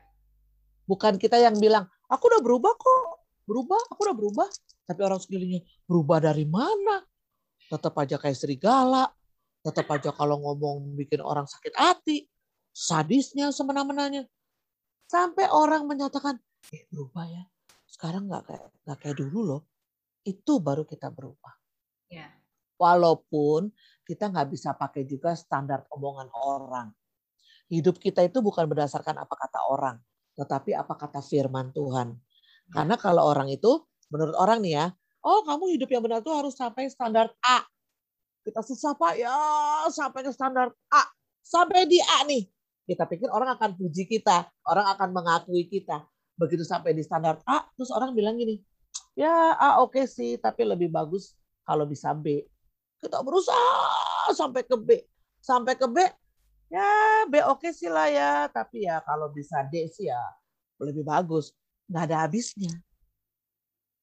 [0.87, 4.49] Bukan kita yang bilang, aku udah berubah kok, berubah, aku udah berubah.
[4.87, 7.03] Tapi orang sekelilingnya, berubah dari mana?
[7.67, 9.11] Tetap aja kayak serigala,
[9.63, 12.27] tetap aja kalau ngomong bikin orang sakit hati,
[12.71, 14.27] sadisnya semena-menanya.
[15.11, 16.39] Sampai orang menyatakan,
[16.71, 17.43] eh berubah ya,
[17.91, 19.63] sekarang nggak kayak, nggak kayak dulu loh.
[20.23, 21.51] Itu baru kita berubah.
[22.07, 22.31] ya,
[22.79, 23.75] Walaupun
[24.07, 26.95] kita nggak bisa pakai juga standar omongan orang.
[27.67, 29.99] Hidup kita itu bukan berdasarkan apa kata orang,
[30.39, 32.15] tetapi apa kata firman Tuhan.
[32.15, 33.83] ya, Karena kalau orang itu,
[34.15, 34.87] menurut orang nih ya,
[35.27, 37.67] oh kamu hidup yang benar tuh harus sampai standar A.
[38.47, 39.35] Kita susah Pak, ya
[39.91, 41.03] sampai ke standar A.
[41.43, 42.47] Sampai di A nih.
[42.91, 46.03] Kita pikir orang akan puji kita, orang akan mengakui kita.
[46.35, 48.59] Begitu sampai di standar A, terus orang bilang gini,
[49.15, 52.43] ya A oke sih, tapi lebih bagus kalau bisa B.
[52.99, 55.07] Kita berusaha sampai ke B.
[55.39, 56.03] Sampai ke B,
[56.67, 60.19] ya B oke sih lah ya, tapi ya kalau bisa D sih ya
[60.83, 61.55] lebih bagus.
[61.87, 62.75] Nggak ada habisnya,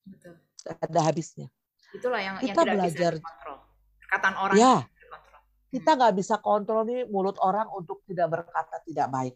[0.08, 0.40] betul.
[0.64, 1.48] nggak ada habisnya.
[1.92, 3.58] Itulah yang yang Kita bisa belajar, dikontrol.
[4.00, 4.97] Perkataan orang ya yang.
[5.74, 9.34] Kita Hmm, nggak bisa kontrol nih mulut orang untuk tidak berkata tidak baik.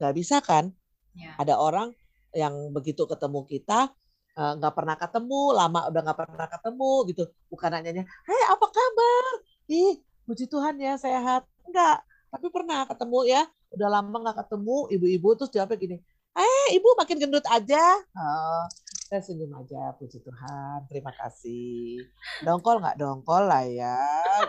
[0.00, 0.64] Nggak bisa kan?
[1.14, 1.88] ya, Ada orang
[2.36, 3.92] yang begitu ketemu kita
[4.38, 7.22] eh, nggak pernah ketemu, lama udah nggak pernah ketemu gitu.
[7.52, 9.32] Bukan nanyanya, hei apa kabar?
[9.70, 9.94] Ih,
[10.26, 11.42] puji Tuhan ya sehat.
[11.66, 13.42] Enggak, tapi pernah ketemu ya.
[13.74, 15.96] Udah lama nggak ketemu, ibu-ibu terus jawabnya gini,
[16.38, 17.82] eh ibu makin gendut aja.
[18.16, 18.62] Oh,
[19.06, 22.02] saya senyum aja, puji Tuhan, terima kasih.
[22.42, 23.94] Dongkol nggak dongkol lah ya,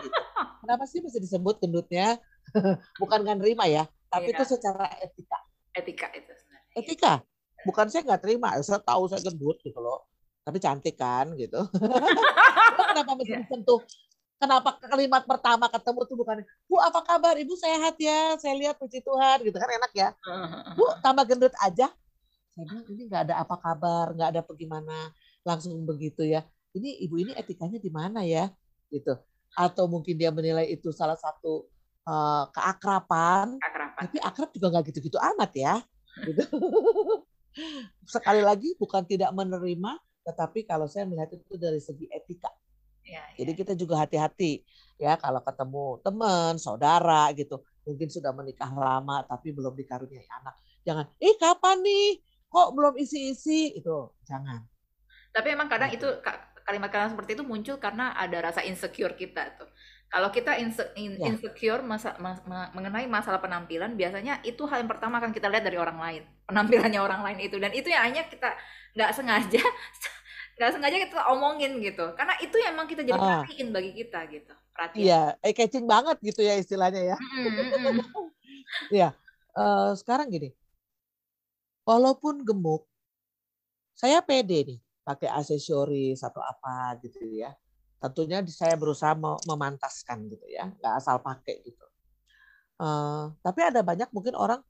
[0.02, 0.18] gitu.
[0.66, 2.18] Kenapa sih mesti disebut gendutnya?
[3.00, 5.38] Bukan nggak nerima ya, tapi itu Iya, secara etika.
[5.70, 6.66] etika itu sebenarnya.
[6.74, 6.78] Iya.
[6.82, 7.12] Etika,
[7.62, 10.10] bukan saya nggak terima, saya tahu saya gendut gitu loh.
[10.42, 11.60] Tapi cantik kan gitu.
[12.90, 13.46] Kenapa mesti Iya.
[13.46, 13.78] disentuh?
[14.38, 17.34] Kenapa kalimat pertama ketemu tuh bukan, Bu apa kabar?
[17.34, 20.08] Ibu sehat ya, saya lihat puji Tuhan gitu kan enak ya.
[20.74, 21.90] Bu tambah gendut aja.
[22.58, 25.14] Saya bilang ini nggak ada apa kabar, nggak ada bagaimana,
[25.46, 26.42] langsung begitu ya.
[26.74, 28.50] Ini ibu ini etikanya di mana ya,
[28.90, 29.14] gitu.
[29.54, 31.70] Atau mungkin dia menilai itu salah satu
[32.02, 33.94] eh, keakraban, Akraban.
[34.02, 35.74] tapi akrab juga nggak gitu-gitu amat ya.
[36.26, 36.42] Gitu.
[38.18, 39.94] Sekali lagi bukan tidak menerima,
[40.26, 42.50] tetapi kalau saya melihat itu dari segi etika.
[43.06, 43.58] Ya, Jadi ya.
[43.62, 44.66] kita juga hati-hati
[44.98, 50.58] ya kalau ketemu teman, saudara gitu, mungkin sudah menikah lama tapi belum dikaruniai anak.
[50.82, 52.18] Jangan, "Eh kapan nih?
[52.52, 54.60] Kok belum isi-isi?" Itu jangan.
[55.34, 56.24] Tapi emang kadang itu Gitu.
[56.24, 59.68] ka- kalimat-kalimat seperti itu muncul karena ada rasa insecure kita tuh.
[60.08, 64.80] Kalau kita inse- in- Ya, insecure masa- ma- ma- mengenai masalah penampilan, biasanya itu hal
[64.84, 68.02] yang pertama akan kita lihat dari orang lain, penampilannya orang lain itu, dan itu yang
[68.08, 68.48] hanya kita
[68.96, 69.60] nggak sengaja,
[70.56, 74.18] nggak sengaja kita omongin gitu, karena itu yang emang kita jadi ah, perhatiin bagi kita
[74.32, 75.04] gitu, perhatian.
[75.04, 77.16] iya, eh catching banget gitu ya istilahnya ya.
[77.20, 77.96] Mm-mm, mm-mm.
[78.94, 79.08] Iya,
[79.58, 80.48] eh, sekarang gini,
[81.88, 82.82] walaupun gemuk,
[84.00, 87.50] saya pede nih pakai aksesoris atau apa gitu ya.
[88.02, 91.84] Tentunya saya berusaha me- memantaskan gitu ya, nggak asal pakai gitu.
[92.82, 94.60] Eh, tapi ada banyak mungkin orang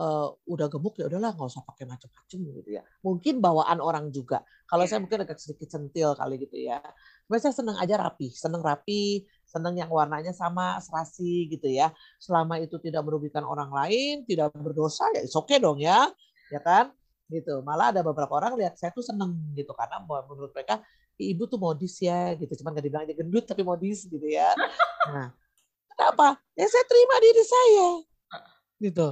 [0.00, 2.82] eh, udah gemuk ya udahlah nggak usah pakai macam-macam gitu ya.
[3.06, 4.42] Mungkin bawaan orang juga.
[4.70, 6.78] Kalau Iya, saya mungkin agak sedikit centil kali gitu ya.
[7.26, 11.90] Cuma saya seneng aja rapi, seneng rapi, seneng yang warnanya sama, serasi gitu ya.
[12.22, 16.06] Selama itu tidak merugikan orang lain, tidak berdosa ya oke okay dong ya,
[16.54, 16.94] ya kan?
[17.26, 17.58] Gitu.
[17.66, 20.78] Malah ada beberapa orang lihat saya tuh seneng gitu karena menurut mereka
[21.18, 22.54] ibu tuh modis ya gitu.
[22.62, 24.54] Cuman gak dibilang aja gendut tapi modis gitu ya.
[25.10, 25.34] Nah,
[25.90, 26.38] kenapa?
[26.54, 27.88] Ya saya terima diri saya
[28.80, 29.08] gitu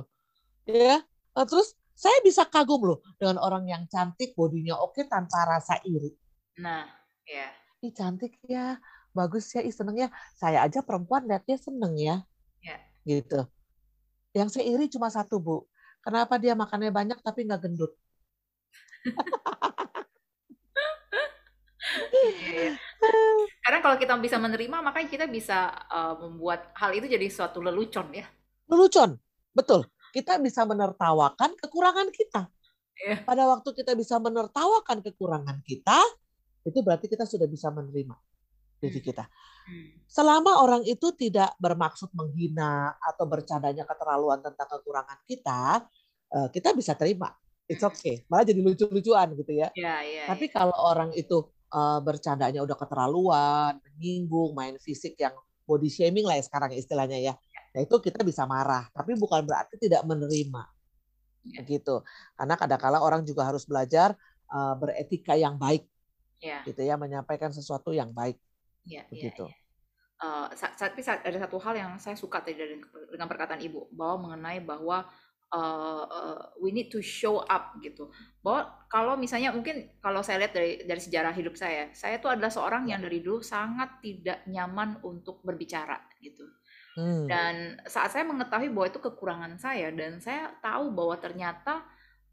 [0.65, 1.05] ya
[1.39, 6.11] Eh, terus saya bisa kagum loh dengan orang yang cantik bodinya oke tanpa rasa iri
[6.59, 6.83] Nah,
[7.23, 7.47] ya.
[7.79, 8.75] ih cantik ya
[9.19, 12.23] bagus ya ih seneng ya saya aja perempuan liatnya seneng ya
[12.63, 12.79] Ya.
[13.03, 13.43] gitu
[14.35, 15.67] yang saya iri cuma satu bu
[15.99, 17.91] kenapa dia makannya banyak tapi nggak gendut.
[23.63, 28.09] Karena kalau kita bisa menerima, makanya kita bisa uh, membuat hal itu jadi suatu lelucon
[28.13, 28.27] ya.
[28.69, 29.17] lelucon
[29.57, 32.53] betul kita bisa menertawakan kekurangan kita
[32.99, 33.23] Iya.
[33.25, 35.97] pada waktu kita bisa menertawakan kekurangan kita
[36.67, 38.13] itu berarti kita sudah bisa menerima
[38.79, 39.89] diri Hmm, kita hmm.
[40.07, 45.85] selama orang itu tidak bermaksud menghina atau bercandanya keterlaluan tentang kekurangan kita,
[46.33, 47.35] eh, kita bisa terima.
[47.69, 48.25] it's okay.
[48.33, 49.69] Malah jadi lucu-lucuan gitu ya.
[49.77, 50.53] Ya, ya, Tapi ya.
[50.57, 55.37] kalau orang itu uh, bercandanya udah keterlaluan, menyinggung, main fisik yang
[55.69, 57.37] body shaming lah ya sekarang istilahnya ya.
[57.77, 60.65] Nah itu kita bisa marah, tapi bukan berarti tidak menerima.
[61.45, 61.61] Ya.
[61.61, 62.01] Begitu.
[62.41, 64.17] Karena kadang-kala orang juga harus belajar
[64.49, 65.85] uh, beretika yang baik
[66.39, 68.39] Ya, gitu ya, menyampaikan sesuatu yang baik
[68.89, 69.45] ya, ya, begitu.
[69.45, 69.57] ya.
[70.19, 72.83] Uh, sa- tapi ada satu hal yang saya suka tadi dari-
[73.15, 75.07] dengan perkataan ibu bahwa mengenai bahwa
[75.55, 78.11] uh, uh, we need to show up gitu
[78.43, 82.51] bahwa kalau misalnya mungkin kalau saya lihat dari dari sejarah hidup saya saya tuh adalah
[82.51, 82.99] seorang Ya.
[82.99, 86.43] yang dari dulu sangat tidak nyaman untuk berbicara gitu
[86.99, 87.31] Hmm.
[87.31, 91.87] dan saat saya mengetahui bahwa itu kekurangan saya dan saya tahu bahwa ternyata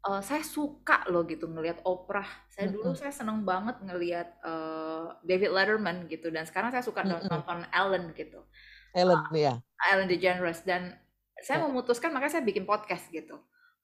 [0.06, 5.50] uh, saya suka loh gitu ngelihat Oprah saya dulu saya seneng banget ngelihat uh, David
[5.52, 7.26] Letterman gitu dan sekarang saya suka Mm-mm.
[7.26, 8.46] nonton Ellen gitu
[8.94, 9.58] Ellen ya.
[9.92, 10.94] Ellen DeGeneres dan
[11.36, 11.68] saya Ya.
[11.68, 13.36] memutuskan makanya saya bikin podcast gitu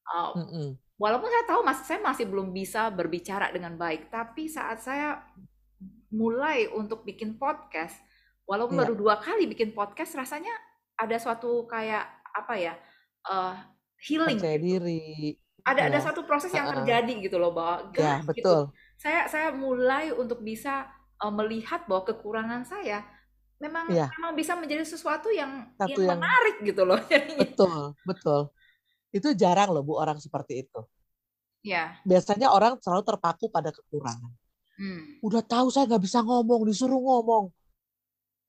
[0.02, 5.22] Uh, walaupun saya tahu mas saya masih belum bisa berbicara dengan baik tapi saat saya
[6.10, 7.96] mulai untuk bikin podcast
[8.42, 8.82] walaupun Iya.
[8.82, 10.50] baru dua kali bikin podcast rasanya
[10.98, 12.02] ada suatu kayak
[12.34, 12.74] apa ya
[13.30, 13.54] uh,
[14.02, 14.66] healing Percaya gitu.
[14.82, 15.02] diri.
[15.62, 16.04] Ada ada Ya.
[16.04, 18.62] satu proses yang terjadi gitu loh bahwa Ya gitu betul.
[18.98, 23.06] saya saya mulai untuk bisa uh, melihat bahwa kekurangan saya
[23.58, 24.10] memang Iya.
[24.18, 28.40] memang bisa menjadi sesuatu yang Satu yang yang menarik gitu loh jadinya betul betul.
[29.12, 30.80] Itu jarang loh bu orang seperti itu.
[31.62, 34.32] ya Biasanya orang selalu terpaku pada kekurangan.
[34.82, 35.22] hmm.
[35.22, 37.54] Udah tahu saya nggak bisa ngomong, disuruh ngomong.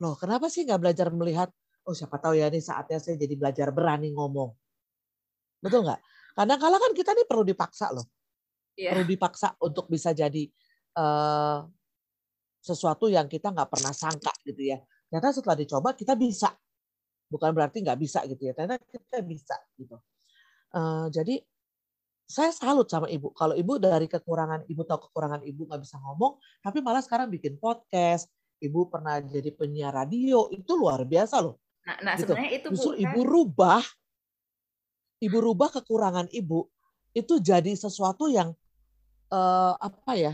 [0.02, 1.54] Loh, kenapa sih nggak belajar melihat?
[1.86, 4.56] Oh, siapa tahu ya ini saatnya saya jadi belajar berani ngomong.
[5.62, 6.00] Betul nggak?
[6.34, 8.06] Kadang-kala kan kita nih perlu dipaksa loh,
[8.74, 10.50] ya perlu dipaksa untuk bisa jadi
[10.98, 11.60] eh,
[12.64, 14.82] sesuatu yang kita nggak pernah sangka gitu ya.
[15.10, 16.50] Ternyata setelah dicoba kita bisa,
[17.30, 18.54] bukan berarti nggak bisa gitu ya.
[18.58, 19.98] Ternyata kita bisa gitu.
[20.74, 21.36] Eh, jadi
[22.24, 23.30] saya salut sama ibu.
[23.36, 27.62] Kalau ibu dari kekurangan ibu tahu kekurangan ibu nggak bisa ngomong, tapi malah sekarang bikin
[27.62, 28.32] podcast.
[28.64, 31.60] Ibu pernah jadi penyiar radio, itu luar biasa loh.
[31.84, 32.32] Nah, nah Gitu.
[32.32, 33.84] sebenarnya itu Justru saya ibu rubah,
[35.24, 36.68] ibu rubah kekurangan ibu
[37.16, 38.52] itu jadi sesuatu yang
[39.32, 40.34] eh, apa ya?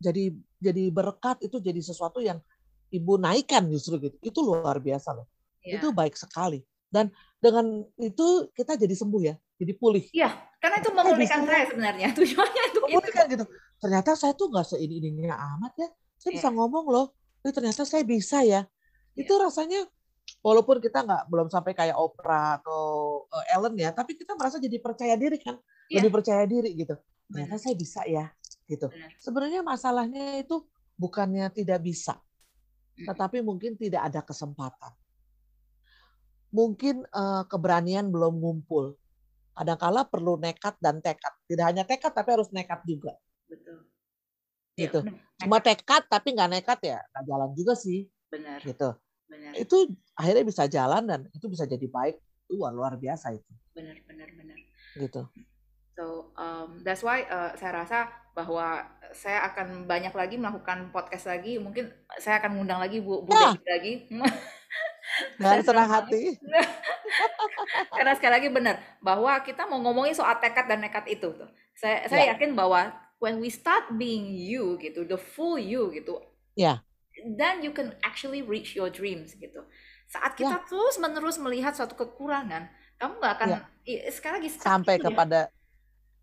[0.00, 2.40] Jadi jadi berkat itu jadi sesuatu yang
[2.88, 4.16] ibu naikkan justru gitu.
[4.24, 5.28] Itu luar biasa loh.
[5.60, 5.76] ya.
[5.76, 6.64] Itu baik sekali.
[6.90, 10.02] Dan dengan itu kita jadi sembuh ya, jadi pulih.
[10.10, 12.06] Iya, karena itu memulihkan bisa saya sebenarnya.
[12.18, 13.44] Tujuannya itu memulihkan gitu.
[13.78, 15.88] Ternyata saya tuh nggak seini ininya amat ya.
[16.18, 16.56] Saya bisa Iya.
[16.58, 17.06] ngomong loh.
[17.46, 18.66] Eh, ternyata saya bisa ya.
[19.14, 19.86] Itu rasanya
[20.40, 22.82] walaupun kita nggak belum sampai kayak Oprah atau
[23.28, 25.56] eh, Ellen ya, tapi kita merasa jadi percaya diri kan,
[25.88, 26.00] Iya.
[26.04, 26.96] lebih percaya diri gitu.
[27.30, 28.26] Ternyata saya bisa ya,
[28.66, 28.88] gitu.
[28.90, 29.10] Benar.
[29.20, 30.64] Sebenarnya masalahnya itu
[30.96, 32.18] bukannya tidak bisa,
[32.96, 34.92] tetapi mungkin tidak ada kesempatan.
[36.50, 38.98] Mungkin eh, keberanian belum ngumpul.
[39.54, 41.36] Kadangkala perlu nekat dan tekad.
[41.44, 43.12] Tidak hanya tekad, tapi harus nekat juga.
[43.46, 43.86] Betul.
[44.74, 44.98] Gitu.
[45.04, 45.20] benar.
[45.36, 48.08] Cuma tekad tapi nggak nekat ya, nggak jalan juga sih.
[48.30, 48.88] benar, Gitu.
[49.30, 49.76] Benar, Itu
[50.12, 52.18] akhirnya bisa jalan dan itu bisa jadi baik.
[52.44, 53.52] Itu luar luar biasa itu.
[53.70, 54.58] benar, benar, benar.
[54.98, 55.22] Gitu.
[55.94, 57.98] So um, that's why uh, saya rasa
[58.34, 61.56] bahwa saya akan banyak lagi melakukan podcast lagi.
[61.56, 61.86] Mungkin
[62.18, 63.30] saya akan ngundang lagi Bu, Bu.
[63.30, 63.92] Devi lagi.
[65.38, 66.38] Dengan senang hati.
[67.96, 71.50] Karena sekali lagi benar bahwa kita mau ngomongin soal tekad dan nekat itu tuh.
[71.74, 72.36] Saya saya Ya.
[72.36, 72.88] yakin bahwa
[73.18, 76.22] when we start being you gitu, the full you gitu.
[76.54, 76.80] Ya.
[77.24, 79.64] Then you can actually reach your dreams gitu.
[80.10, 80.56] Saat Ya.
[80.56, 82.66] kita terus menerus melihat suatu kekurangan,
[82.98, 83.60] kamu nggak akan Ya.
[83.86, 85.08] i- sekali lagi Sampai itu ya.
[85.12, 85.40] kepada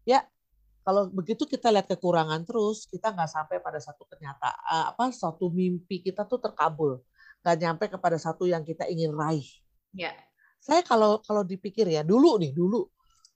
[0.03, 0.19] ya
[0.83, 5.99] kalau begitu kita lihat kekurangan terus, kita nggak sampai pada satu kenyataan apa satu mimpi
[5.99, 7.03] kita tuh terkabul.
[7.43, 9.47] Nggak nyampe kepada satu yang kita ingin raih.
[9.91, 10.15] Ya.
[10.63, 12.88] Saya kalau kalau dipikir ya dulu nih dulu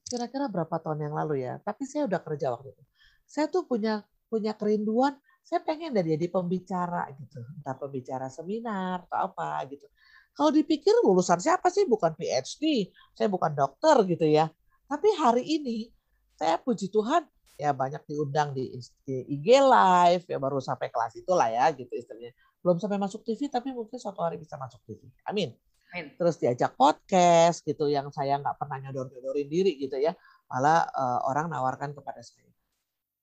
[0.04, 1.60] kira-kira berapa tahun yang lalu ya.
[1.63, 2.84] Tapi saya udah kerja waktu itu.
[3.24, 5.15] Saya tuh punya punya kerinduan.
[5.41, 9.86] Saya pengen dari jadi pembicara gitu, entah pembicara seminar atau apa gitu.
[10.32, 11.84] Kalau dipikir lulusan siapa sih?
[11.84, 14.47] Bukan PhD, saya bukan dokter gitu ya.
[14.88, 15.91] Tapi hari ini
[16.39, 17.27] saya puji Tuhan
[17.60, 18.73] ya banyak diundang di,
[19.06, 22.32] di IG live ya baru sampai kelas itulah ya gitu istilahnya.
[22.63, 25.04] Belum sampai masuk TV tapi mungkin suatu hari bisa masuk TV.
[25.27, 25.51] Amin
[25.91, 26.08] Amin.
[26.15, 30.15] terus diajak podcast gitu yang saya nggak pernah nyodor-nyodorin diri gitu ya
[30.47, 32.47] malah eh, orang nawarkan kepada saya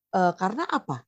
[0.08, 1.04] Eh, karena apa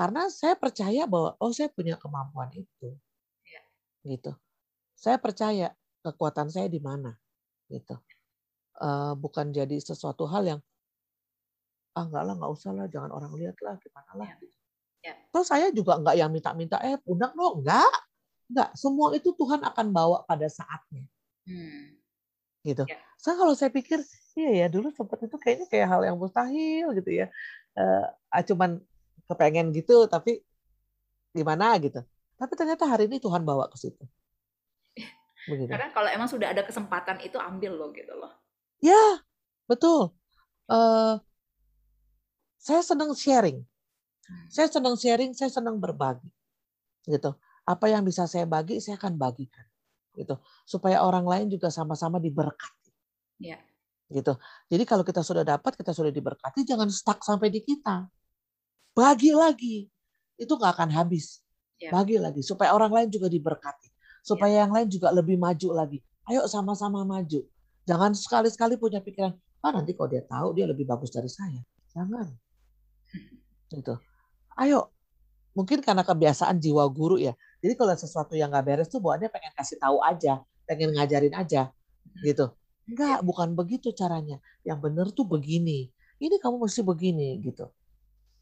[0.00, 2.96] karena saya percaya bahwa oh saya punya kemampuan itu
[3.44, 3.60] Ya.
[4.08, 4.32] gitu
[4.96, 7.12] saya percaya kekuatan saya di mana
[7.68, 8.00] gitu
[8.80, 10.60] Eh, bukan jadi sesuatu hal yang
[11.92, 14.36] ah enggak lah nggak usah lah jangan orang lihat lah gimana lah Ya.
[15.04, 15.14] Ya.
[15.28, 17.92] Terus saya juga nggak yang minta-minta eh undang dong enggak
[18.48, 21.04] enggak semua itu Tuhan akan bawa pada saatnya
[21.44, 21.92] Hmm.
[22.64, 22.88] gitu.
[22.88, 22.96] Ya.
[23.20, 24.00] So kalau saya pikir,
[24.38, 27.26] iya ya dulu sempat itu kayaknya kayak hal yang mustahil gitu ya.
[27.76, 28.06] Uh,
[28.48, 28.80] cuman
[29.30, 30.42] kepengen gitu, tapi
[31.30, 32.02] gimana gitu.
[32.34, 34.02] Tapi ternyata hari ini Tuhan bawa ke situ.
[35.50, 35.70] Begitu.
[35.70, 38.32] Karena kalau emang sudah ada kesempatan itu ambil loh gitu loh.
[38.80, 39.22] Ya,
[39.68, 40.16] betul.
[40.66, 41.20] Uh,
[42.56, 43.60] saya senang sharing.
[43.60, 44.46] Hmm.
[44.48, 46.28] Saya senang sharing, saya senang berbagi.
[47.04, 47.32] Gitu.
[47.64, 49.64] Apa yang bisa saya bagi, saya akan bagikan.
[50.16, 50.36] Gitu.
[50.64, 52.92] Supaya orang lain juga sama-sama diberkati.
[53.40, 53.60] Ya.
[54.10, 54.32] Gitu.
[54.68, 58.10] Jadi kalau kita sudah dapat, kita sudah diberkati, jangan stuck sampai di kita.
[58.92, 59.86] Bagi lagi.
[60.40, 61.44] Itu nggak akan habis.
[61.80, 61.94] Ya.
[61.94, 63.88] Bagi lagi supaya orang lain juga diberkati.
[64.20, 64.60] Supaya ya.
[64.66, 65.98] yang lain juga lebih maju lagi.
[66.28, 67.40] Ayo sama-sama maju.
[67.88, 69.32] Jangan sekali-sekali punya pikiran,
[69.64, 71.58] ah nanti kalau dia tahu dia lebih bagus dari saya.
[71.96, 72.28] Jangan.
[73.72, 73.94] Gitu.
[74.58, 74.92] Ayo.
[75.50, 77.34] Mungkin karena kebiasaan jiwa guru ya.
[77.58, 81.74] Jadi kalau sesuatu yang nggak beres tuh bawaannya pengen kasih tahu aja, pengen ngajarin aja,
[81.74, 82.22] hmm.
[82.22, 82.46] gitu.
[82.86, 84.38] Enggak, bukan begitu caranya.
[84.62, 85.90] Yang benar tuh begini.
[86.22, 87.66] Ini kamu mesti begini gitu.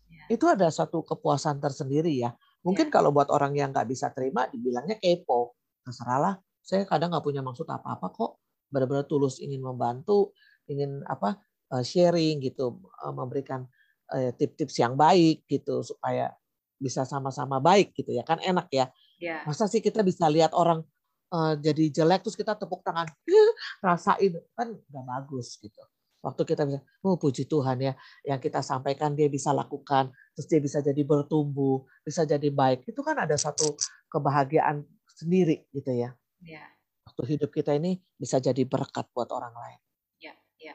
[0.08, 0.24] Ya.
[0.32, 2.32] Itu ada satu kepuasan tersendiri ya.
[2.64, 2.92] Mungkin ya.
[2.92, 5.56] kalau buat orang yang nggak bisa terima, dibilangnya kepo.
[5.84, 6.40] Terserahlah.
[6.60, 8.42] Saya kadang nggak punya maksud apa-apa kok.
[8.68, 10.36] Benar-benar tulus ingin membantu,
[10.68, 11.40] ingin apa
[11.72, 13.64] eh, sharing gitu, eh, memberikan
[14.12, 16.32] eh, tips-tips yang baik gitu supaya
[16.78, 18.86] bisa sama-sama baik gitu ya kan enak ya.
[19.18, 19.42] ya.
[19.44, 20.86] Masa sih kita bisa lihat orang
[21.32, 23.08] uh, jadi jelek terus kita tepuk tangan
[23.84, 25.82] rasain kan nggak bagus gitu
[26.18, 27.92] waktu kita bisa oh puji Tuhan ya
[28.26, 33.00] yang kita sampaikan dia bisa lakukan terus dia bisa jadi bertumbuh bisa jadi baik itu
[33.06, 33.78] kan ada satu
[34.10, 36.62] kebahagiaan sendiri gitu ya, ya.
[37.06, 39.78] waktu hidup kita ini bisa jadi berkat buat orang lain
[40.18, 40.74] ya ya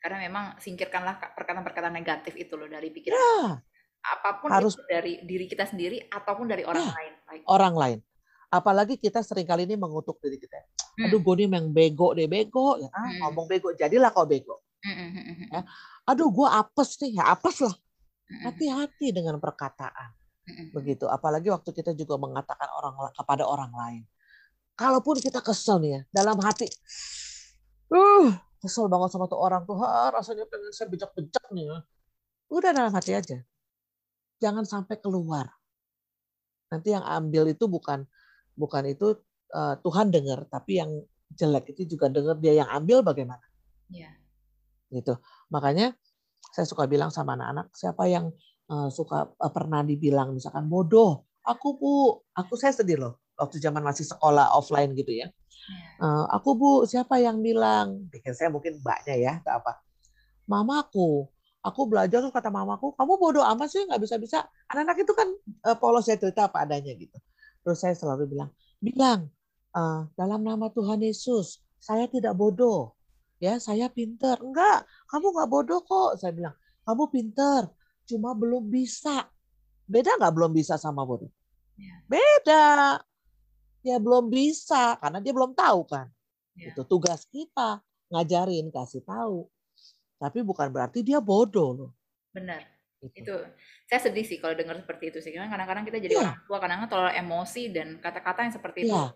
[0.00, 3.60] karena memang singkirkanlah perkataan-perkataan negatif itu loh dari pikiran ya.
[4.08, 6.92] apa pun harus itu dari diri kita sendiri ataupun dari orang ya.
[6.96, 7.42] lain baik.
[7.48, 7.98] orang lain
[8.48, 10.56] Apalagi kita sering kali ini mengutuk diri kita.
[10.56, 11.04] Hmm.
[11.04, 12.80] Aduh, gue nih yang bego deh, bego.
[12.80, 13.28] Ya, ah, hmm.
[13.28, 14.64] ngomong bego, jadilah kau bego.
[14.84, 15.60] Ya.
[16.08, 17.74] Aduh, gue apes nih, ya apes lah.
[18.44, 20.14] Hati-hati dengan perkataan.
[20.72, 21.04] Begitu.
[21.08, 24.02] Apalagi waktu kita juga mengatakan orang kepada orang lain.
[24.78, 26.70] Kalaupun kita kesel nih ya, dalam hati,
[27.90, 28.30] uh,
[28.62, 29.74] kesel banget sama tuh orang tuh,
[30.14, 31.78] rasanya pengen saya bejak-bejak nih ya.
[32.46, 33.42] Udah dalam hati aja.
[34.38, 35.50] Jangan sampai keluar.
[36.70, 38.06] Nanti yang ambil itu bukan
[38.54, 39.18] bukan itu
[39.50, 40.90] uh, Tuhan dengar, tapi yang
[41.34, 43.42] jelek itu juga dengar dia yang ambil bagaimana?
[43.90, 44.14] Ya.
[44.88, 45.14] Gitu.
[45.52, 45.92] Makanya
[46.52, 48.32] saya suka bilang sama anak-anak, siapa yang
[48.72, 51.94] uh, suka uh, pernah dibilang misalkan bodoh, aku bu,
[52.36, 55.30] aku saya sedih loh waktu zaman masih sekolah offline gitu ya.
[56.00, 58.08] Uh, aku bu, siapa yang bilang?
[58.10, 59.78] Pikir saya mungkin mbaknya ya, tak apa.
[60.48, 61.28] Mamaku,
[61.62, 64.48] aku belajar terus kata mamaku, kamu bodoh amat sih nggak bisa-bisa.
[64.72, 65.28] Anak-anak itu kan
[65.68, 67.14] uh, polos ya cerita apa adanya gitu.
[67.62, 69.20] Terus saya selalu bilang, bilang
[69.76, 72.97] uh, dalam nama Tuhan Yesus, saya tidak bodoh,
[73.38, 74.38] ya saya pinter.
[74.42, 76.18] Enggak, kamu nggak bodoh kok.
[76.18, 76.54] Saya bilang,
[76.86, 77.62] kamu pinter,
[78.06, 79.26] cuma belum bisa.
[79.88, 81.30] Beda nggak belum bisa sama bodoh?
[81.78, 81.96] Ya.
[82.04, 82.98] Beda.
[83.86, 86.10] Ya belum bisa karena dia belum tahu kan.
[86.58, 86.74] Ya.
[86.74, 89.46] Itu tugas kita ngajarin, kasih tahu.
[90.18, 91.90] Tapi bukan berarti dia bodoh loh.
[92.34, 92.66] Benar.
[92.98, 93.30] Itu.
[93.30, 93.34] itu
[93.86, 96.34] saya sedih sih kalau dengar seperti itu sih karena kadang-kadang kita jadi yeah.
[96.34, 99.14] orang tua kadang-kadang terlalu emosi dan kata-kata yang seperti itu yeah.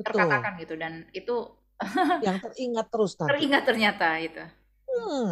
[0.00, 1.36] terkatakan gitu dan itu
[2.26, 3.30] yang teringat terus nanti.
[3.34, 4.44] teringat ternyata itu
[4.90, 5.30] hmm.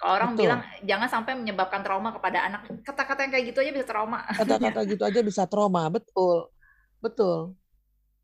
[0.00, 0.40] kalau orang Betul.
[0.44, 4.80] bilang jangan sampai menyebabkan trauma kepada anak kata-kata yang kayak gitu aja bisa trauma kata-kata
[4.88, 6.50] gitu aja bisa trauma betul
[7.02, 7.54] betul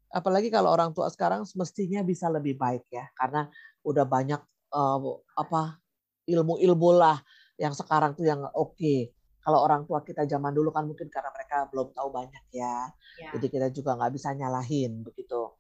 [0.09, 3.49] apalagi kalau orang tua sekarang semestinya bisa lebih baik ya karena
[3.85, 4.41] udah banyak
[4.73, 4.99] uh,
[5.37, 5.81] apa
[6.29, 7.17] ilmu-ilmu lah
[7.59, 8.77] yang sekarang tuh yang oke.
[8.77, 9.11] Okay.
[9.43, 12.93] Kalau orang tua kita zaman dulu kan mungkin karena mereka belum tahu banyak ya.
[13.17, 13.33] ya.
[13.33, 15.57] Jadi kita juga nggak bisa nyalahin begitu.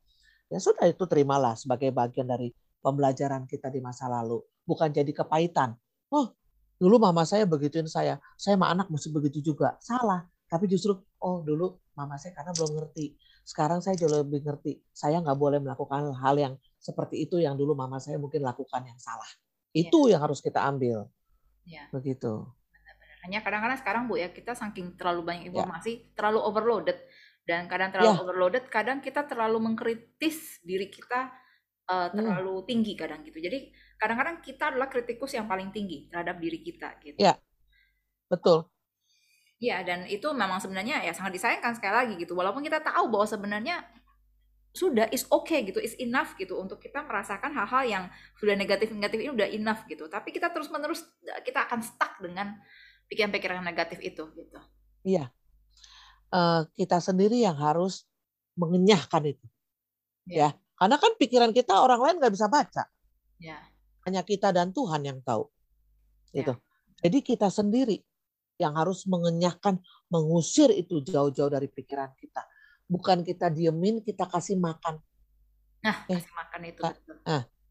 [0.48, 4.40] Ya sudah itu terimalah sebagai bagian dari pembelajaran kita di masa lalu.
[4.64, 5.76] Bukan jadi kepahitan.
[6.08, 6.32] Oh,
[6.80, 8.16] dulu mama saya begituin saya.
[8.40, 9.76] Saya sama anak mesti begitu juga.
[9.84, 10.24] Salah.
[10.48, 13.20] Tapi justru, oh dulu mama saya karena belum ngerti.
[13.44, 14.80] Sekarang saya jauh lebih ngerti.
[14.92, 18.96] Saya nggak boleh melakukan hal yang seperti itu yang dulu mama saya mungkin lakukan yang
[18.96, 19.28] salah.
[19.76, 20.16] Itu ya.
[20.16, 21.12] yang harus kita ambil.
[21.68, 21.84] Ya.
[21.92, 22.48] Begitu.
[23.28, 25.48] Hanya kadang-kadang sekarang Bu ya kita saking terlalu banyak ya.
[25.52, 26.16] informasi, ya.
[26.16, 26.96] terlalu overloaded
[27.48, 28.20] dan kadang terlalu ya.
[28.20, 31.32] overloaded, kadang kita terlalu mengkritis diri kita
[31.88, 32.66] uh, terlalu hmm.
[32.68, 33.40] tinggi kadang gitu.
[33.40, 37.16] Jadi kadang-kadang kita adalah kritikus yang paling tinggi terhadap diri kita gitu.
[37.16, 37.40] Ya.
[38.28, 38.68] Betul.
[39.58, 42.36] Ya, dan itu memang sebenarnya ya sangat disayangkan sekali lagi gitu.
[42.36, 43.82] Walaupun kita tahu bahwa sebenarnya
[44.76, 48.04] sudah is okay gitu, is enough gitu untuk kita merasakan hal-hal yang
[48.38, 50.06] sudah negatif-negatif ini udah enough gitu.
[50.06, 51.02] Tapi kita terus-menerus
[51.42, 52.60] kita akan stuck dengan
[53.08, 54.60] pikiran-pikiran negatif itu gitu.
[55.02, 55.32] Iya.
[56.28, 58.04] Uh, kita sendiri yang harus
[58.58, 59.46] mengenyahkan itu.
[60.28, 60.36] Ya.
[60.36, 60.48] ya.
[60.76, 62.84] Karena kan pikiran kita orang lain nggak bisa baca.
[63.38, 63.58] Ya.
[64.02, 65.46] hanya kita dan Tuhan yang tahu.
[66.32, 66.42] Ya.
[66.42, 66.52] Gitu.
[67.04, 68.02] Jadi kita sendiri
[68.58, 69.78] yang harus mengenyahkan,
[70.10, 72.42] mengusir itu jauh-jauh dari pikiran kita.
[72.88, 74.98] Bukan kita diemin, kita kasih makan.
[75.84, 77.16] Nah, Eh, kasih makan itu Kak, betul.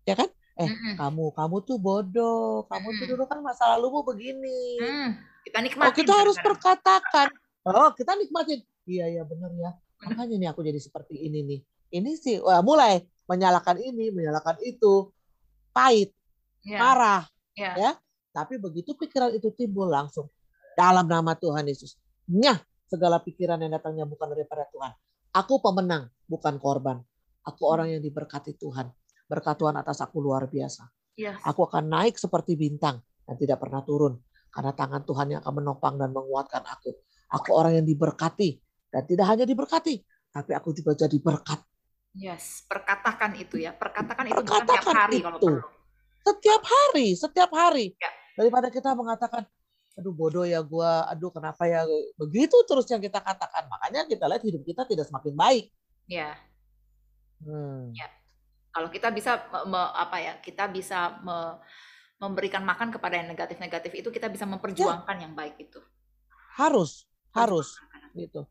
[0.08, 0.30] Ya kan?
[0.58, 0.93] Eh, Mm-mm.
[0.97, 2.66] kamu kamu tuh bodoh.
[2.66, 3.12] Kamu tuh Mm-mm.
[3.14, 4.80] dulu kan masa lalumu begini.
[4.82, 5.10] Hmm,
[5.45, 7.28] kita Oh, nikmatin kita harus perkatakan.
[7.74, 8.63] Oh, kita nikmatin.
[8.88, 9.72] Iya, iya benar ya.
[9.76, 10.13] Hmm.
[10.15, 11.59] Makanya nih aku jadi seperti ini nih.
[11.99, 15.11] Ini sih, wah, mulai menyalahkan ini, menyalahkan itu.
[15.72, 16.09] Pahit,
[16.65, 17.24] Ya, marah.
[17.53, 17.74] ya.
[17.78, 17.91] ya.
[18.34, 20.28] Tapi begitu pikiran itu timbul langsung
[20.76, 21.95] dalam nama Tuhan Yesus.
[22.28, 24.93] Nyah segala pikiran yang datangnya bukan daripada Tuhan.
[25.38, 26.97] Aku pemenang, bukan korban.
[27.45, 28.89] Aku orang yang diberkati Tuhan.
[29.28, 30.88] Berkat Tuhan atas aku luar biasa.
[31.18, 31.39] Yes.
[31.43, 34.18] Aku akan naik seperti bintang dan tidak pernah turun.
[34.51, 36.93] Karena tangan Tuhan yang akan menopang dan menguatkan aku.
[37.32, 38.59] Aku orang yang diberkati.
[38.88, 39.99] Dan tidak hanya diberkati,
[40.32, 41.59] tapi aku juga jadi berkat.
[42.15, 43.75] Yes, perkatakan itu ya.
[43.75, 45.47] Perkatakan itu bukan tiap Perkatakan hari kalau itu.
[45.51, 45.67] perlu.
[46.23, 47.86] Setiap hari, setiap hari.
[47.99, 48.11] Ya.
[48.39, 49.43] Daripada kita mengatakan,
[49.93, 51.84] aduh bodoh ya gua, aduh kenapa ya.
[52.15, 53.67] Begitu terus yang kita katakan.
[53.67, 55.65] Makanya kita lihat hidup kita tidak semakin baik.
[56.07, 56.36] Ya,
[57.43, 57.91] Hmm.
[57.93, 58.07] Ya.
[58.71, 60.34] kalau kita bisa me- me- apa ya?
[60.39, 61.59] Kita bisa me-
[62.17, 65.78] memberikan makan kepada yang negatif-negatif itu kita bisa memperjuangkan yang baik itu.
[66.57, 67.05] Harus,
[67.46, 67.78] harus.
[68.18, 68.42] Gitu.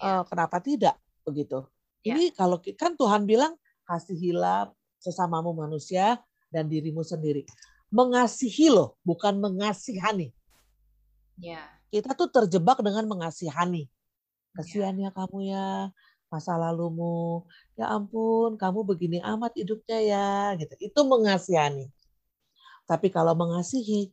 [0.00, 0.20] Ya.
[0.20, 1.66] Eh, kenapa tidak begitu?
[2.02, 2.18] Ya.
[2.18, 3.54] Ini kalau kan Tuhan bilang
[3.86, 6.18] kasihilah sesamamu manusia
[6.50, 7.46] dan dirimu sendiri.
[7.92, 10.32] Mengasihi loh, bukan mengasihani.
[11.36, 13.84] Ya, Kita tuh terjebak dengan mengasihani.
[13.84, 15.92] ya, Kasihan ya kamu ya,
[16.32, 17.44] masa lalumu.
[17.76, 20.72] Ya ampun, kamu begini amat hidupnya ya, gitu.
[20.80, 21.92] Itu mengasihani.
[22.88, 24.08] Tapi kalau mengasihi,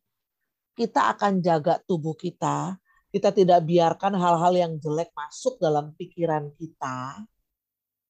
[0.76, 2.76] kita akan jaga tubuh kita.
[3.10, 7.26] Kita tidak biarkan hal-hal yang jelek masuk dalam pikiran kita.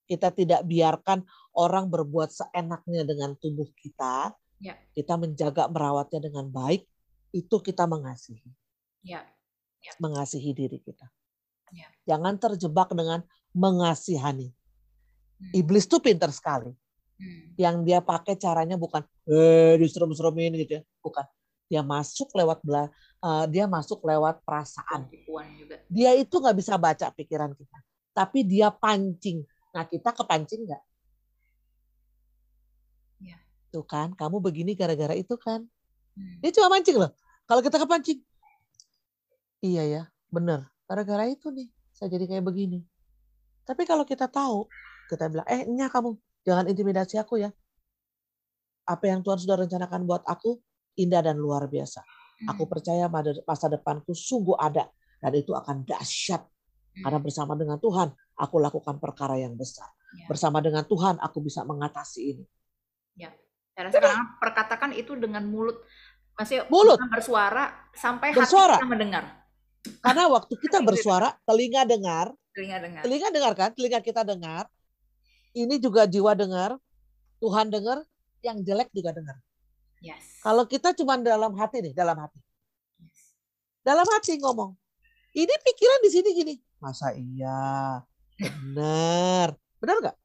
[0.04, 1.24] Kita tidak biarkan
[1.56, 4.36] orang berbuat seenaknya dengan tubuh kita.
[4.60, 4.76] Ya.
[4.92, 6.84] Kita menjaga merawatnya dengan baik.
[7.32, 8.52] Itu kita mengasihi
[9.84, 11.08] ya, mengasihi diri kita.
[11.72, 11.88] Ya.
[12.06, 13.24] Jangan terjebak dengan
[13.56, 14.50] mengasihani.
[14.50, 15.52] Hmm.
[15.56, 16.72] Iblis tuh pinter sekali.
[17.20, 17.56] Hmm.
[17.56, 21.26] Yang dia pakai caranya bukan eh diserem-seremin gitu ya, bukan.
[21.70, 22.90] Dia masuk lewat bela,
[23.22, 25.06] eh, dia masuk lewat perasaan.
[25.86, 27.78] Dia itu nggak bisa baca pikiran kita,
[28.12, 29.46] tapi dia pancing.
[29.70, 30.84] Nah kita kepancing nggak?
[33.22, 33.38] Ya.
[33.70, 35.62] Tuh kan, kamu begini gara-gara itu kan?
[36.18, 36.42] Hmm.
[36.42, 37.14] Dia cuma mancing loh.
[37.46, 38.20] Kalau kita kepancing,
[39.62, 40.04] iya ya,
[40.34, 40.74] benar.
[40.90, 42.82] Gara-gara itu nih, saya jadi kayak begini.
[43.62, 44.66] Tapi kalau kita tahu,
[45.06, 47.54] kita bilang, eh nya kamu jangan intimidasi aku ya.
[48.90, 50.58] Apa yang Tuhan sudah rencanakan buat aku
[51.00, 52.04] indah dan luar biasa.
[52.46, 52.72] Aku Hmm.
[52.72, 54.88] percaya pada- masa depanku sungguh ada
[55.18, 56.44] dan itu akan dahsyat.
[56.44, 57.04] Hmm.
[57.04, 59.88] Karena bersama dengan Tuhan, aku lakukan perkara yang besar.
[60.14, 60.26] Ya.
[60.26, 62.46] Bersama dengan Tuhan, aku bisa mengatasi ini.
[63.70, 65.80] Saya rasa kadang perkatakan itu dengan mulut,
[66.36, 67.00] masih Mulut.
[67.08, 68.76] bersuara sampai Bersuara.
[68.76, 69.24] hati kita mendengar,
[70.04, 73.02] Karena waktu kita bersuara, telinga dengar, telinga dengar.
[73.08, 74.68] telinga dengar kan, telinga kita dengar,
[75.56, 76.76] ini juga jiwa dengar,
[77.40, 78.04] Tuhan dengar,
[78.44, 79.40] yang jelek juga dengar.
[80.00, 80.40] Yes.
[80.40, 82.40] Kalau kita cuma dalam hati nih, dalam hati,
[83.04, 83.36] Yes.
[83.84, 84.72] dalam hati ngomong,
[85.36, 88.00] ini pikiran di sini gini, masa iya,
[88.40, 90.18] benar, benar nggak?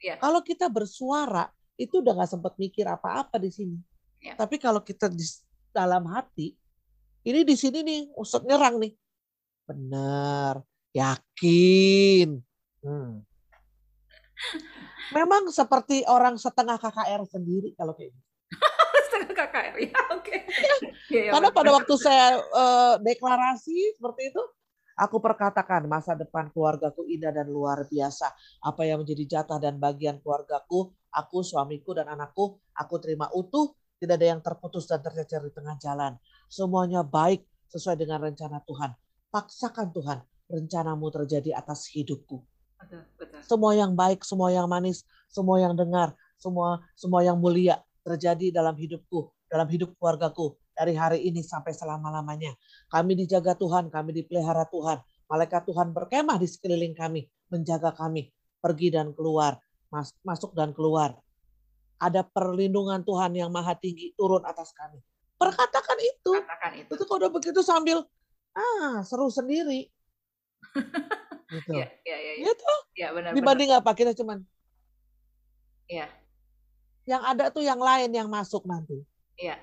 [0.00, 0.16] Iya.
[0.16, 3.76] Kalau kita bersuara, itu udah nggak sempat mikir apa-apa di sini.
[4.24, 4.32] Ya.
[4.36, 5.24] Tapi kalau kita di
[5.68, 6.56] dalam hati,
[7.24, 8.96] ini di sini nih, usut nyerang nih,
[9.68, 10.64] benar,
[10.96, 12.40] yakin.
[12.80, 13.20] Hmm.
[15.16, 18.33] Memang seperti orang setengah KKR sendiri kalau kayak gitu.
[19.38, 20.36] KKR ya, oke.
[21.10, 21.58] Iya, iya, Karena benar.
[21.58, 24.42] pada waktu saya eh, deklarasi seperti itu,
[24.98, 28.32] aku perkatakan masa depan keluargaku indah dan luar biasa.
[28.62, 33.74] Apa yang menjadi jatah dan bagian keluargaku, aku, suamiku, dan anakku, aku terima utuh.
[33.94, 36.18] Tidak ada yang terputus dan tercecer di tengah jalan.
[36.50, 38.92] Semuanya baik sesuai dengan rencana Tuhan.
[39.32, 40.18] Paksakan Tuhan,
[40.50, 42.42] rencanamu terjadi atas hidupku.
[42.76, 43.40] Betul, betul.
[43.46, 48.76] Semua yang baik, semua yang manis, semua yang dengar, semua semua yang mulia terjadi dalam
[48.76, 52.52] hidupku, dalam hidup keluargaku dari hari ini sampai selama-lamanya.
[52.92, 55.00] Kami dijaga Tuhan, kami dipelihara Tuhan.
[55.24, 58.28] Malaikat Tuhan berkemah di sekeliling kami, menjaga kami,
[58.60, 59.56] pergi dan keluar,
[59.88, 61.16] mas- masuk dan keluar.
[61.96, 65.00] Ada perlindungan Tuhan yang maha tinggi turun atas kami.
[65.40, 66.32] Perkatakan itu.
[66.36, 66.92] Katakan itu.
[66.92, 68.04] Itu kalau udah begitu sambil
[68.52, 69.88] ah seru sendiri.
[71.54, 71.72] gitu.
[71.72, 72.32] Iya, iya, iya.
[72.36, 72.44] iya.
[72.52, 72.72] Gitu.
[73.00, 73.30] Iya, benar.
[73.32, 73.38] benar.
[73.40, 74.44] Dibanding apa kita cuman
[75.84, 76.08] Iya,
[77.04, 79.00] yang ada tuh yang lain yang masuk nanti.
[79.36, 79.56] iya.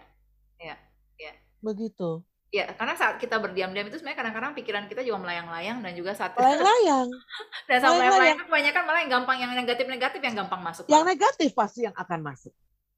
[1.62, 2.26] Begitu.
[2.52, 6.36] Iya, karena saat kita berdiam-diam itu sebenarnya kadang-kadang pikiran kita juga melayang-layang dan juga saat
[6.36, 7.08] Layang-layang.
[7.70, 7.96] dan saat melayang-layang.
[7.96, 10.84] melayang-layang itu kebanyakan malah yang gampang yang negatif-negatif yang gampang masuk.
[10.92, 12.52] Yang negatif pasti yang akan masuk.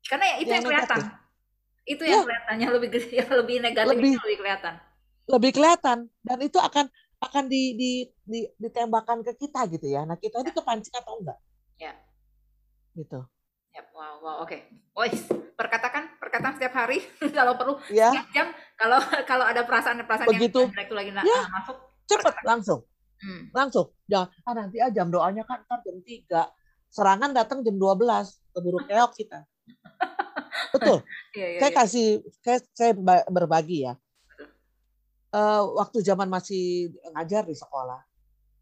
[0.10, 1.00] Karena ya itu yang, yang kelihatan.
[1.06, 1.22] negatif.
[1.84, 2.26] Itu yang Ya.
[2.26, 2.90] kelihatan, yang lebih
[3.22, 4.12] yang lebih negatif Lebih.
[4.16, 4.74] itu lebih kelihatan.
[5.24, 6.86] lebih kelihatan dan itu akan
[7.24, 7.92] akan di, di,
[8.28, 10.04] di ditembakkan ke kita gitu ya.
[10.04, 11.38] Nah kita ini kepancing atau enggak?
[11.78, 11.94] Ya.
[12.98, 13.20] Gitu.
[13.74, 14.54] Ya, wow, wow, oke.
[14.94, 17.02] Wais, perkatakan, perkataan setiap hari
[17.38, 18.48] kalau perlu Ya setiap jam
[18.78, 20.62] kalau kalau ada perasaan-perasaan yang Begitu.
[20.70, 21.42] jelek itu lagi na- Ya.
[21.42, 21.78] ah, masuk.
[22.06, 22.82] cepet langsung
[23.18, 23.48] Hmm.
[23.56, 23.88] langsung.
[24.04, 26.44] Jangan ah, nanti ah jam doanya kan ntar jam 3.
[26.92, 28.04] Serangan datang jam 12.
[28.52, 29.48] Keburu keok kita.
[30.70, 31.08] Betul.
[31.32, 31.78] Iya, iya, saya iya.
[31.80, 32.08] kasih
[32.44, 33.96] saya, saya ba- berbagi ya.
[35.32, 38.04] Eh, waktu zaman masih ngajar di sekolah.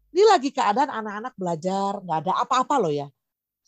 [0.08, 3.10] Ini lagi keadaan anak-anak belajar, nggak ada apa-apa loh ya.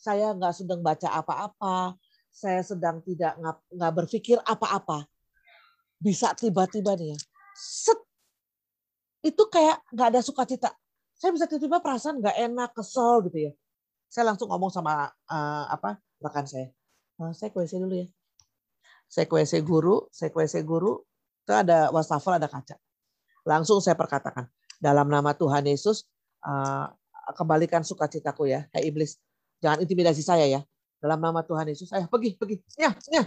[0.05, 1.97] Saya nggak sedang baca apa-apa,
[2.29, 3.41] saya sedang tidak
[3.73, 5.09] nggak berpikir apa-apa.
[5.97, 7.19] Bisa tiba-tiba nih ya,
[7.57, 7.97] set,
[9.25, 10.77] itu kayak nggak ada sukacita.
[11.17, 13.53] Saya bisa tiba-tiba perasaan nggak enak, kesel gitu ya.
[14.13, 16.69] Saya langsung ngomong sama eh, apa rekan saya,
[17.25, 18.07] "Eh, saya ke WC dulu ya.
[19.09, 21.01] Saya ke WC guru, saya ke WC guru,
[21.49, 22.77] itu ada wastafel, ada kaca.
[23.49, 26.05] Langsung saya perkatakan, dalam nama Tuhan Yesus,
[26.45, 26.87] eh,
[27.33, 29.17] kembalikan sukacitaku ya, hai iblis.
[29.65, 30.61] Jangan intimidasi saya ya.
[31.01, 32.61] Dalam nama Tuhan Yesus, ayo pergi, pergi.
[32.77, 33.25] Ya, ya.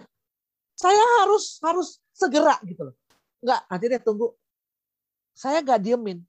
[0.78, 2.96] Saya harus harus segera gitu loh.
[3.42, 4.38] Enggak, nanti deh tunggu.
[5.34, 6.22] Saya nggak diemin.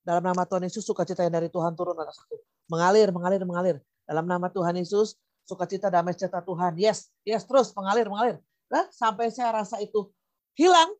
[0.00, 2.40] Dalam nama Tuhan Yesus, sukacita yang dari Tuhan turun atas aku.
[2.72, 3.76] Mengalir, mengalir, mengalir.
[4.08, 6.72] Dalam nama Tuhan Yesus, sukacita damai sejahtera Tuhan.
[6.80, 8.36] Yes, yes, terus mengalir, mengalir.
[8.72, 10.08] Nah, sampai saya rasa itu
[10.56, 10.94] hilang,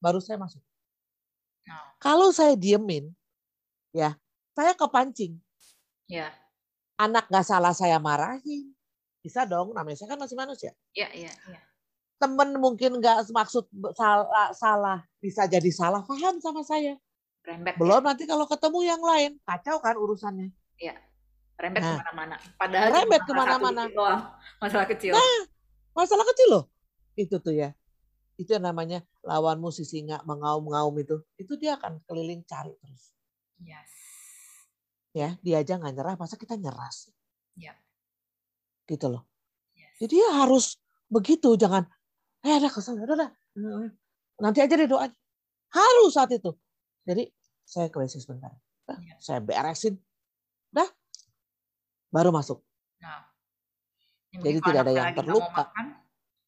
[0.00, 0.62] baru saya masuk.
[1.68, 3.12] Nah, Kalau saya diemin,
[3.92, 4.16] ya
[4.54, 5.36] saya kepancing.
[6.06, 6.30] ya,
[6.94, 8.70] Anak nggak salah saya marahin.
[9.18, 10.70] Bisa dong, namanya saya kan masih manusia.
[10.92, 11.60] ya, ya, ya.
[12.20, 13.66] Temen mungkin nggak maksud
[13.96, 16.94] salah, salah, bisa jadi salah paham sama saya.
[17.44, 20.48] Rembet, Belum nanti kalau ketemu yang lain, kacau kan urusannya.
[20.78, 20.96] ya.
[21.54, 21.94] Rembet Nah.
[21.94, 22.36] ke mana-mana.
[22.58, 23.82] Padahal Rembet ke mana-mana.
[24.58, 25.12] Masalah kecil.
[25.14, 25.40] Nah,
[25.94, 26.64] masalah kecil loh.
[27.14, 27.70] Itu tuh ya.
[28.34, 31.22] Itu yang namanya lawanmu si singa mengaum-ngaum itu.
[31.38, 33.14] Itu dia akan keliling cari terus.
[33.62, 33.86] Yes.
[35.14, 37.14] Ya, dia aja nggak nyerah, masa kita nyerah sih?
[37.54, 37.78] Ya.
[38.90, 39.22] Gitu loh.
[39.78, 39.94] Yes.
[40.02, 41.86] Jadi ya harus begitu, jangan
[42.42, 43.30] eh ada kesel, udah, udah.
[44.42, 45.06] Nanti aja deh doa.
[45.70, 46.50] Harus saat itu.
[47.06, 47.30] Jadi
[47.62, 48.50] saya ke WC sebentar.
[48.84, 49.16] Dah, Iya.
[49.22, 49.96] Saya beresin.
[50.68, 50.90] Dah.
[52.10, 52.60] Baru masuk.
[53.00, 53.30] Nah,
[54.34, 55.46] Jadi tidak ada yang terluka.
[55.50, 55.86] Makan,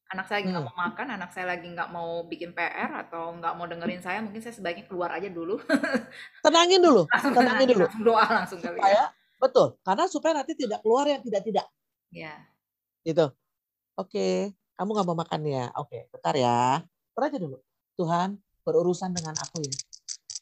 [0.06, 0.70] anak saya lagi nggak Hmm.
[0.70, 4.38] mau makan, anak saya lagi nggak mau bikin PR atau nggak mau dengerin saya, mungkin
[4.38, 5.58] saya sebaiknya keluar aja dulu.
[6.46, 7.84] Tenangin dulu, langsung tenangin dulu.
[7.86, 8.82] langsung doa langsung kali ya.
[8.82, 9.04] Supaya
[9.36, 11.66] betul, karena supaya nanti tidak keluar yang tidak-tidak.
[12.10, 12.34] Ya,
[13.02, 13.26] Gitu.
[13.94, 15.64] Oke, kamu nggak mau makan ya?
[15.74, 16.82] Oke, bentar ya.
[17.14, 17.58] Bentar aja dulu.
[17.96, 18.28] Tuhan
[18.62, 19.74] berurusan dengan aku ya.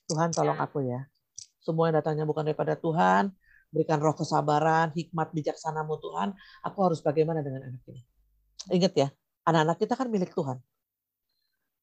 [0.08, 0.64] Tuhan tolong Ya.
[0.64, 1.00] aku ya.
[1.60, 3.32] Semua yang datangnya bukan daripada Tuhan.
[3.68, 6.32] Berikan roh kesabaran, hikmat bijaksanamu Tuhan.
[6.62, 8.00] Aku harus bagaimana dengan anak ini.
[8.70, 9.08] Ingat ya,
[9.44, 10.58] anak-anak kita kan milik Tuhan.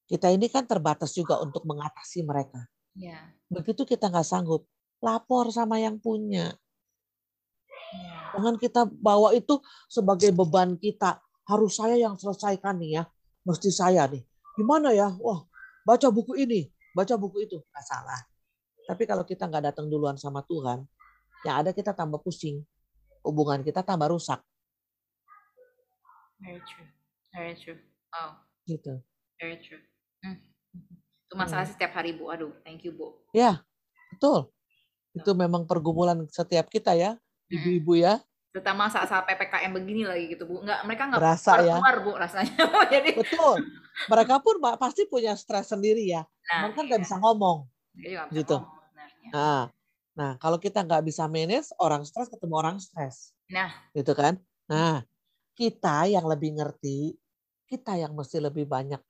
[0.09, 2.67] Kita ini kan terbatas juga untuk mengatasi mereka.
[2.99, 4.67] ya, Begitu kita nggak sanggup,
[4.99, 6.51] lapor sama yang punya.
[7.95, 8.35] ya.
[8.35, 11.23] Jangan kita bawa itu sebagai beban kita.
[11.47, 13.03] Harus saya yang selesaikan nih ya.
[13.47, 14.21] Mesti saya nih.
[14.59, 15.15] Gimana ya?
[15.23, 15.47] Wah,
[15.87, 17.57] baca buku ini, baca buku itu.
[17.71, 18.21] Nggak salah.
[18.83, 20.83] Tapi kalau kita nggak datang duluan sama Tuhan,
[21.47, 22.59] yang ada kita tambah pusing.
[23.23, 24.43] Hubungan kita tambah rusak.
[26.41, 26.89] Very true,
[27.31, 27.79] very true.
[28.09, 28.93] Wow, Gitu.
[29.35, 29.81] very true.
[30.21, 30.37] Hmm.
[31.23, 31.73] Itu masalah Hmm.
[31.73, 32.27] setiap hari Bu.
[32.27, 33.15] Aduh, thank you Bu.
[33.31, 33.63] Ya,
[34.11, 34.51] betul.
[35.11, 37.15] Itu memang pergumulan setiap kita ya.
[37.47, 37.55] Mm-mm.
[37.57, 38.19] Ibu-ibu ya.
[38.51, 40.59] Terutama saat-saat ppkm begini lagi gitu Bu.
[40.59, 41.75] Nggak, mereka nggak Berasa keluar ya.
[41.79, 42.55] keluar Bu rasanya.
[42.93, 43.57] Jadi, Betul.
[44.07, 46.23] Mereka pun pasti punya stres sendiri ya.
[46.45, 47.05] nah, Mereka nggak iya.
[47.07, 47.57] bisa ngomong.
[47.91, 48.55] Bisa Gitu.
[48.55, 48.79] ngomong.
[49.31, 49.63] Nah,
[50.11, 53.31] nah kalau kita nggak bisa manage, orang stres ketemu orang stres.
[53.47, 53.71] Nah.
[53.91, 54.39] gitu kan?
[54.67, 55.03] Nah,
[55.61, 57.13] kita yang lebih ngerti,
[57.69, 59.01] kita yang mesti lebih banyak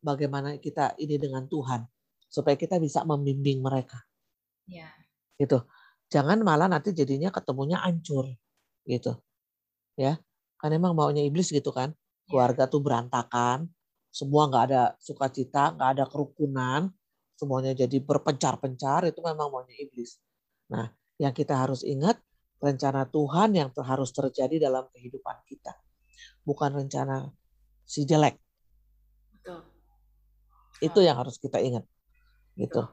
[0.00, 1.84] bagaimana kita ini dengan Tuhan
[2.32, 4.00] supaya kita bisa membimbing mereka,
[4.68, 4.88] Ya,
[5.40, 5.64] gitu.
[6.12, 8.28] Jangan malah nanti jadinya ketemunya hancur,
[8.88, 9.12] gitu.
[9.98, 10.20] Ya,
[10.60, 11.92] kan emang maunya iblis gitu kan?
[11.92, 12.28] ya.
[12.32, 13.68] Keluarga tuh berantakan,
[14.12, 16.92] semua nggak ada sukacita, nggak ada kerukunan,
[17.38, 20.20] semuanya jadi berpencar-pencar itu memang maunya iblis.
[20.72, 20.90] Nah,
[21.20, 22.20] yang kita harus ingat
[22.60, 25.72] rencana Tuhan yang harus terjadi dalam kehidupan kita,
[26.42, 27.30] bukan rencana
[27.88, 28.36] si jelek.
[29.38, 29.60] betul.
[30.78, 31.84] Itu yang harus kita ingat,
[32.54, 32.86] gitu.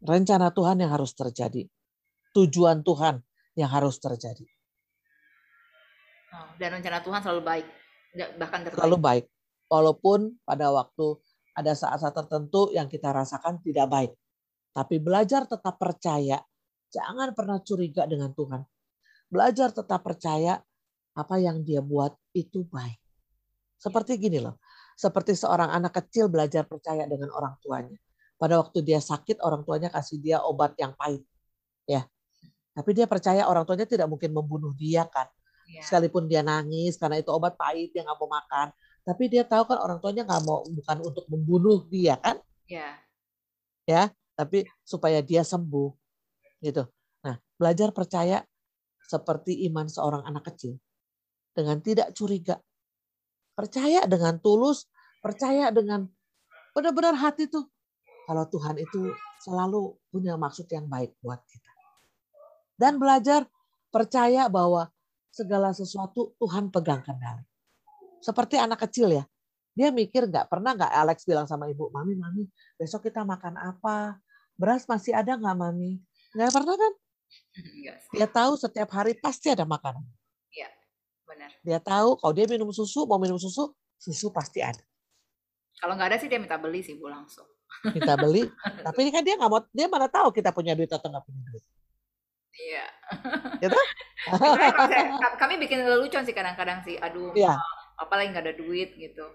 [0.00, 1.66] Rencana Tuhan yang harus terjadi,
[2.32, 3.20] tujuan Tuhan
[3.56, 4.44] yang harus terjadi,
[6.36, 7.66] Oh, dan rencana Tuhan selalu baik,
[8.36, 8.76] bahkan terbaik.
[8.76, 9.24] selalu baik.
[9.72, 11.16] Walaupun pada waktu
[11.56, 14.12] ada saat-saat tertentu yang kita rasakan tidak baik,
[14.76, 16.36] tapi belajar tetap percaya,
[16.92, 18.60] jangan pernah curiga dengan Tuhan.
[19.32, 20.60] Belajar tetap percaya
[21.16, 23.00] apa yang Dia buat itu baik.
[23.80, 24.60] Seperti gini loh,
[24.96, 27.96] seperti seorang anak kecil belajar percaya dengan orang tuanya.
[28.36, 31.24] Pada waktu dia sakit, orang tuanya kasih dia obat yang pahit.
[31.88, 32.04] Ya,
[32.76, 35.24] tapi dia percaya orang tuanya tidak mungkin membunuh dia kan.
[35.68, 35.80] Ya.
[35.80, 38.68] Sekalipun dia nangis karena itu obat pahit, dia nggak mau makan.
[39.06, 42.36] Tapi dia tahu kan orang tuanya nggak mau bukan untuk membunuh dia kan.
[42.68, 43.00] Ya.
[43.88, 44.02] Ya,
[44.36, 45.94] tapi supaya dia sembuh
[46.60, 46.84] gitu.
[47.24, 48.44] Nah, belajar percaya
[49.06, 50.76] seperti iman seorang anak kecil
[51.56, 52.60] dengan tidak curiga.
[53.56, 54.84] Percaya dengan tulus,
[55.24, 56.04] percaya dengan
[56.76, 57.64] benar-benar hati tuh
[58.28, 61.72] kalau Tuhan itu selalu punya maksud yang baik buat kita.
[62.76, 63.48] Dan belajar
[63.88, 64.92] percaya bahwa
[65.32, 67.46] segala sesuatu Tuhan pegang kendali.
[68.20, 69.24] Seperti anak kecil ya.
[69.76, 72.48] Dia mikir nggak pernah nggak Alex bilang sama ibu, mami, mami,
[72.80, 74.16] besok kita makan apa?
[74.56, 76.00] Beras masih ada nggak mami?
[76.32, 76.92] Nggak pernah kan?
[78.16, 80.04] Dia tahu setiap hari pasti ada makanan.
[81.36, 81.52] Benar.
[81.60, 84.80] Dia tahu kalau dia minum susu, mau minum susu, susu pasti ada.
[85.76, 87.44] Kalau nggak ada sih dia minta beli sih bu langsung.
[87.92, 88.48] Minta beli,
[88.88, 91.40] tapi ini kan dia nggak mau, dia mana tahu kita punya duit atau nggak punya
[91.52, 91.64] duit.
[92.56, 92.86] Iya.
[93.60, 93.80] Gitu?
[95.36, 96.96] kami bikin lelucon sih kadang-kadang sih.
[96.96, 97.60] Aduh, iya.
[98.00, 99.28] apalagi nggak ada duit gitu.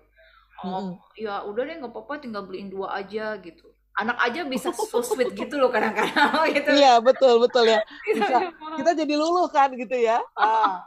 [0.66, 0.96] Oh, mm -hmm.
[1.22, 3.70] ya udah deh nggak apa-apa, tinggal beliin dua aja gitu
[4.02, 6.70] anak aja bisa so sweet gitu loh kadang-kadang gitu.
[6.74, 7.80] Iya betul betul ya.
[8.10, 8.50] Bisa,
[8.82, 10.18] kita jadi luluh kan gitu ya.
[10.34, 10.82] Ah.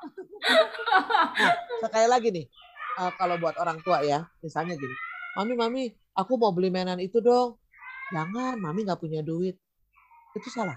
[1.39, 2.47] Nah, sekali lagi nih,
[2.99, 4.97] uh, kalau buat orang tua ya, misalnya gini,
[5.39, 5.83] mami mami,
[6.19, 7.57] aku mau beli mainan itu dong.
[8.13, 9.57] Jangan, mami nggak punya duit.
[10.35, 10.77] Itu salah.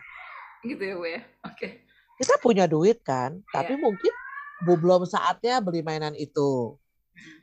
[0.61, 1.21] Gitu ya bu ya.
[1.43, 1.57] Oke.
[1.57, 1.71] Okay.
[2.17, 3.81] Kita punya duit kan, tapi yeah.
[3.81, 4.13] mungkin
[4.65, 6.77] belum saatnya beli mainan itu.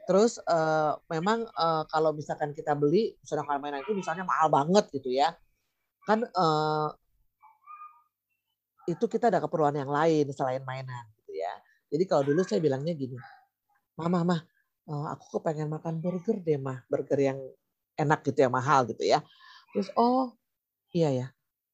[0.05, 5.09] Terus uh, memang uh, kalau misalkan kita beli sedangkan mainan itu misalnya mahal banget gitu
[5.11, 5.33] ya,
[6.05, 6.93] kan uh,
[8.85, 11.53] itu kita ada keperluan yang lain selain mainan gitu ya.
[11.89, 13.16] Jadi kalau dulu saya bilangnya gini,
[13.97, 14.41] mama mah
[14.93, 17.39] uh, aku kepengen makan burger deh mah, burger yang
[17.97, 19.25] enak gitu yang mahal gitu ya.
[19.72, 20.37] Terus oh
[20.93, 21.27] iya ya,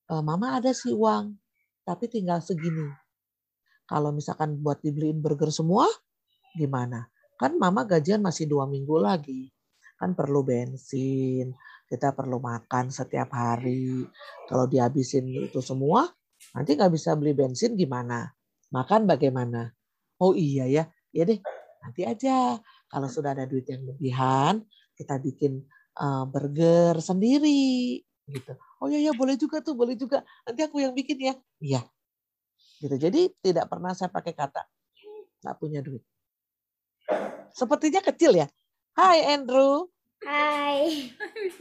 [0.09, 1.34] uh, mama ada sih uang,
[1.82, 2.88] tapi tinggal segini.
[3.90, 5.90] Kalau misalkan buat dibeliin burger semua,
[6.55, 7.11] gimana?
[7.41, 9.49] Kan mama gajian masih dua minggu lagi.
[9.97, 11.57] Kan perlu bensin,
[11.88, 14.05] kita perlu makan setiap hari.
[14.45, 16.05] Kalau dihabisin itu semua,
[16.53, 18.28] nanti nggak bisa beli bensin gimana?
[18.68, 19.72] Makan bagaimana?
[20.20, 20.84] Oh iya ya,
[21.16, 21.41] ya deh
[21.80, 22.61] nanti aja.
[22.93, 24.61] Kalau sudah ada duit yang lebihan,
[24.93, 25.64] kita bikin
[25.97, 28.53] uh, burger sendiri gitu.
[28.84, 30.20] Oh iya ya boleh juga tuh, boleh juga.
[30.45, 31.34] Nanti aku yang bikin ya.
[31.57, 31.80] Iya.
[32.84, 32.97] Gitu.
[33.01, 34.61] Jadi tidak pernah saya pakai kata
[35.41, 36.05] nggak punya duit.
[37.55, 38.46] Sepertinya kecil ya.
[38.94, 39.90] Hai Andrew.
[40.22, 41.11] Hai.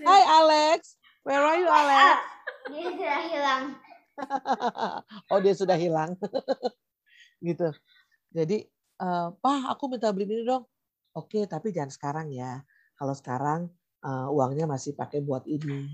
[0.05, 0.97] Hai Alex.
[1.25, 2.15] Where are you Alex?
[2.69, 3.63] Dia sudah hilang.
[5.31, 6.11] oh dia sudah hilang.
[7.47, 7.69] gitu.
[8.29, 8.67] Jadi,
[9.01, 10.67] uh, Pak aku minta beli ini dong.
[11.17, 12.61] Oke, tapi jangan sekarang ya.
[12.93, 13.59] Kalau sekarang
[14.05, 15.89] uh, uangnya masih pakai buat ini.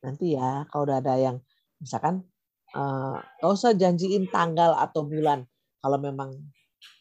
[0.00, 1.36] Nanti ya, kalau udah ada yang
[1.82, 2.24] misalkan
[2.72, 5.44] uh, gak usah janjiin tanggal atau bulan.
[5.82, 6.32] Kalau memang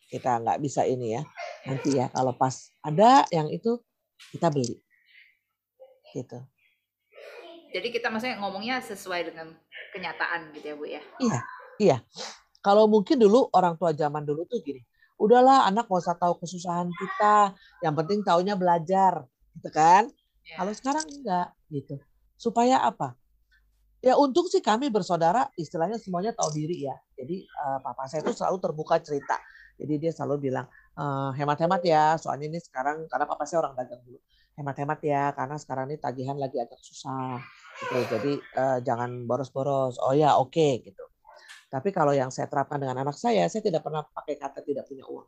[0.09, 1.21] kita nggak bisa ini ya
[1.65, 3.81] nanti ya kalau pas ada yang itu
[4.31, 4.79] kita beli.
[6.13, 6.39] Gitu.
[7.75, 9.51] Jadi kita maksudnya ngomongnya sesuai dengan
[9.91, 11.01] kenyataan gitu ya bu ya?
[11.19, 11.39] Iya
[11.81, 11.97] iya.
[12.63, 14.81] Kalau mungkin dulu orang tua zaman dulu tuh gini
[15.15, 19.23] udahlah anak gak usah tahu kesusahan kita yang penting taunya belajar
[19.55, 20.11] gitu kan?
[20.45, 20.61] Ya.
[20.61, 21.97] kalau sekarang enggak gitu.
[22.37, 23.17] Supaya apa?
[24.05, 26.93] Ya untung sih kami bersaudara istilahnya semuanya tahu diri ya.
[27.17, 29.41] Jadi uh, papa saya itu selalu terbuka cerita.
[29.81, 34.01] Jadi dia selalu bilang eh, hemat-hemat ya, soalnya ini sekarang karena papa saya orang dagang
[34.03, 34.19] dulu.
[34.55, 37.43] Hemat-hemat ya, karena sekarang ini tagihan lagi agak susah.
[37.75, 37.97] Gitu.
[38.07, 39.99] Jadi uh, jangan boros-boros.
[39.99, 41.03] Oh ya, oke okay, gitu.
[41.67, 45.03] Tapi kalau yang saya terapkan dengan anak saya, saya tidak pernah pakai kata tidak punya
[45.03, 45.27] uang.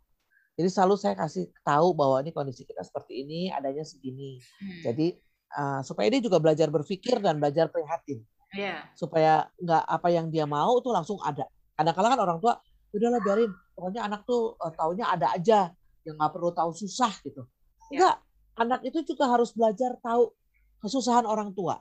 [0.57, 4.39] Jadi selalu saya kasih tahu bahwa ini kondisi kita seperti ini, adanya segini.
[4.57, 4.81] Hmm.
[4.89, 5.07] Jadi
[5.53, 8.23] uh, supaya dia juga belajar berpikir dan belajar prihatin.
[8.55, 8.87] Yeah.
[8.95, 11.45] Supaya nggak apa yang dia mau tuh langsung ada.
[11.75, 12.53] Kadang-kadang kan orang tua
[12.95, 15.69] udahlah biarin pokoknya anak tuh uh, taunya ada aja
[16.01, 17.45] yang nggak perlu tahu susah gitu.
[17.93, 18.01] Ya.
[18.01, 18.15] enggak
[18.57, 20.33] anak itu juga harus belajar tahu
[20.81, 21.77] kesusahan orang tua.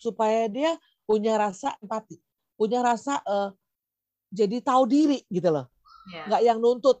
[0.00, 2.16] Supaya dia punya rasa empati
[2.60, 3.48] punya rasa uh,
[4.28, 5.72] jadi tahu diri gitu loh.
[6.12, 6.28] Ya.
[6.28, 7.00] nggak yang nuntut.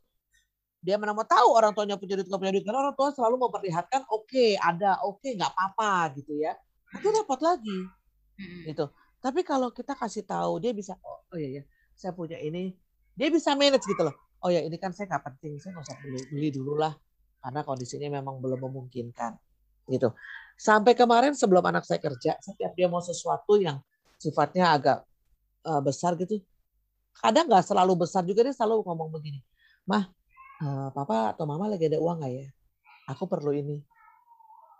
[0.80, 2.64] Dia mana mau tahu orang tuanya punya duit nggak punya duit.
[2.64, 6.56] Karena orang tua selalu memperlihatkan oke okay, ada oke okay, nggak apa-apa gitu ya.
[6.96, 7.78] Nanti dapat lagi.
[8.40, 8.64] Hmm.
[8.64, 8.88] gitu.
[9.20, 11.62] Tapi kalau kita kasih tahu dia bisa oh, oh iya ya
[11.92, 12.72] saya punya ini
[13.20, 15.98] dia bisa manage gitu loh oh ya ini kan saya nggak penting saya nggak usah
[16.00, 16.96] beli beli dulu lah
[17.44, 19.36] karena kondisinya memang belum memungkinkan
[19.92, 20.16] gitu
[20.56, 23.76] sampai kemarin sebelum anak saya kerja setiap dia mau sesuatu yang
[24.16, 24.98] sifatnya agak
[25.68, 26.40] uh, besar gitu
[27.20, 29.44] kadang nggak selalu besar juga dia selalu ngomong begini
[29.84, 30.08] mah
[30.64, 32.48] uh, papa atau mama lagi ada uang nggak ya
[33.10, 33.82] aku perlu ini.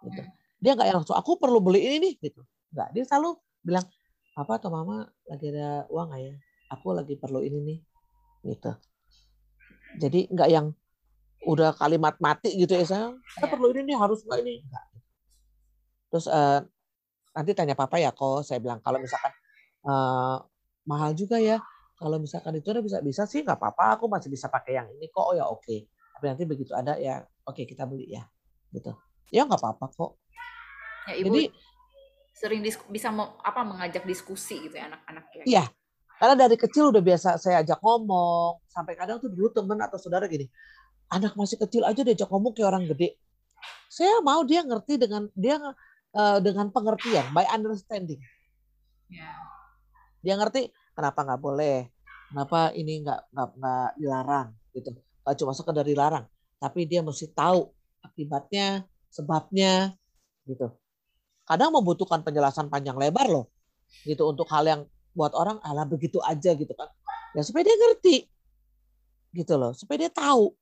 [0.07, 0.22] Gitu.
[0.62, 2.41] Dia nggak yang langsung, aku perlu beli ini nih, gitu.
[2.70, 3.30] Nggak, dia selalu
[3.66, 3.86] bilang,
[4.32, 6.34] papa atau mama lagi ada uang nggak ya?
[6.70, 7.78] Aku lagi perlu ini nih,
[8.43, 8.72] gitu.
[10.01, 10.66] Jadi nggak yang
[11.45, 13.53] udah kalimat mati gitu ya saya, kita Iya.
[13.53, 14.84] perlu ini nih, harus nggak ini, nggak.
[16.11, 16.61] Terus eh,
[17.32, 19.32] nanti tanya papa ya kok, saya bilang kalau misalkan
[19.88, 20.36] eh,
[20.84, 21.61] mahal juga ya,
[21.97, 25.09] kalau misalkan itu udah bisa bisa sih nggak apa-apa, aku masih bisa pakai yang ini
[25.09, 25.76] kok, oh ya oke.
[26.16, 28.24] Tapi nanti begitu ada ya, oke kita beli ya,
[28.72, 28.93] gitu.
[29.32, 30.11] Ya nggak apa-apa kok.
[31.09, 31.43] Ya, ibu Jadi
[32.36, 35.45] sering dis- bisa mau apa mengajak diskusi gitu ya anak-anak ya.
[35.49, 35.64] Iya,
[36.21, 38.61] karena dari kecil udah biasa saya ajak ngomong.
[38.68, 40.45] Sampai kadang tuh dulu temen atau saudara gini,
[41.09, 43.16] anak masih kecil aja diajak ngomong kayak orang gede.
[43.89, 45.57] Saya mau dia ngerti dengan dia
[46.12, 48.21] eh, dengan pengertian, by understanding.
[49.09, 49.33] Ya.
[50.21, 51.89] Dia ngerti kenapa nggak boleh,
[52.29, 54.93] kenapa ini nggak nggak nggak dilarang gitu.
[55.25, 56.29] Nggak cuma sekedar dilarang,
[56.61, 57.73] tapi dia mesti tahu
[58.05, 59.97] akibatnya, sebabnya
[60.45, 60.68] gitu.
[61.49, 63.49] Kadang membutuhkan penjelasan panjang lebar loh,
[64.05, 64.83] gitu untuk hal yang
[65.15, 66.89] buat orang ala begitu aja gitu kan.
[67.35, 68.27] Ya supaya dia ngerti,
[69.35, 70.55] gitu loh, supaya dia tahu,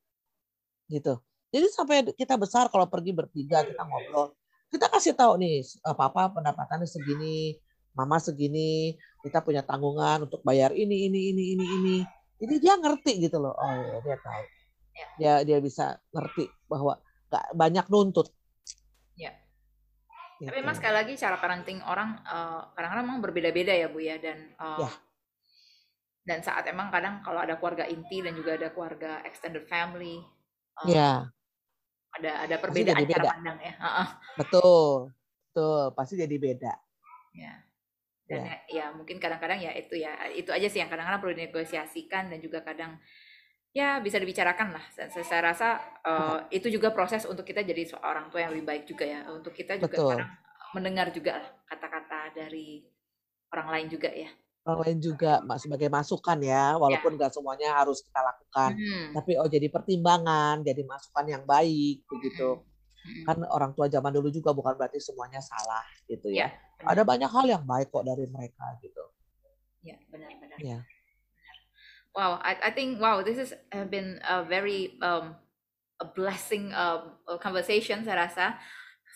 [0.93, 1.17] gitu.
[1.49, 4.37] Jadi sampai kita besar kalau pergi bertiga kita ngobrol,
[4.69, 7.57] kita kasih tahu nih apa-apa pendapatannya segini,
[7.97, 11.97] mama segini, kita punya tanggungan untuk bayar ini ini ini ini ini.
[12.39, 13.57] Jadi dia ngerti gitu loh.
[13.57, 14.43] Oh ya dia tahu.
[14.93, 15.09] Ya.
[15.17, 17.01] Dia dia bisa ngerti bahwa
[17.33, 18.29] nggak banyak nuntut.
[20.39, 20.47] Ya.
[20.47, 20.49] Gitu.
[20.55, 24.39] Tapi memang sekali lagi cara parenting orang eh, kadang-kadang memang berbeda-beda ya Bu ya dan
[24.55, 24.91] eh, Ya.
[26.23, 30.23] dan saat emang kadang kalau ada keluarga inti dan juga ada keluarga extended family
[30.87, 31.27] eh, Ya,
[32.15, 33.31] ada ada perbedaan cara beda.
[33.35, 33.75] pandang ya.
[33.77, 34.09] Heeh.
[34.39, 35.11] betul.
[35.49, 36.73] Betul, pasti jadi beda.
[37.35, 37.67] Ya.
[38.29, 42.29] Dan ya, ya mungkin kadang-kadang ya itu ya itu aja sih yang kadang-kadang perlu dinegosiasikan
[42.31, 43.01] dan juga kadang
[43.73, 44.85] ya bisa dibicarakan lah.
[44.93, 45.69] Saya, saya- rasa
[46.05, 49.21] eh, itu juga proses untuk kita jadi seorang tua yang lebih baik juga ya.
[49.31, 50.11] Untuk kita juga Betul.
[50.17, 50.33] kadang
[50.77, 52.85] mendengar juga lah kata-kata dari
[53.53, 54.29] orang lain juga ya.
[54.69, 58.77] Orang lain juga Mak, sebagai masukan ya, walaupun nggak semuanya harus kita lakukan.
[58.77, 59.17] Hmm.
[59.17, 62.61] Tapi oh jadi pertimbangan, jadi masukan yang baik begitu.
[63.01, 63.25] Hmm.
[63.25, 66.53] Kan orang tua zaman dulu juga bukan berarti semuanya salah gitu ya.
[66.53, 69.05] Ya, Ada banyak hal yang baik kok dari mereka gitu.
[69.81, 70.59] Ya, benar-benar.
[70.61, 70.85] Ya.
[72.17, 75.39] Wow, I, I think wow, this has uh, been a very um,
[75.99, 78.03] a blessing um, conversation.
[78.03, 78.45] Saya rasa,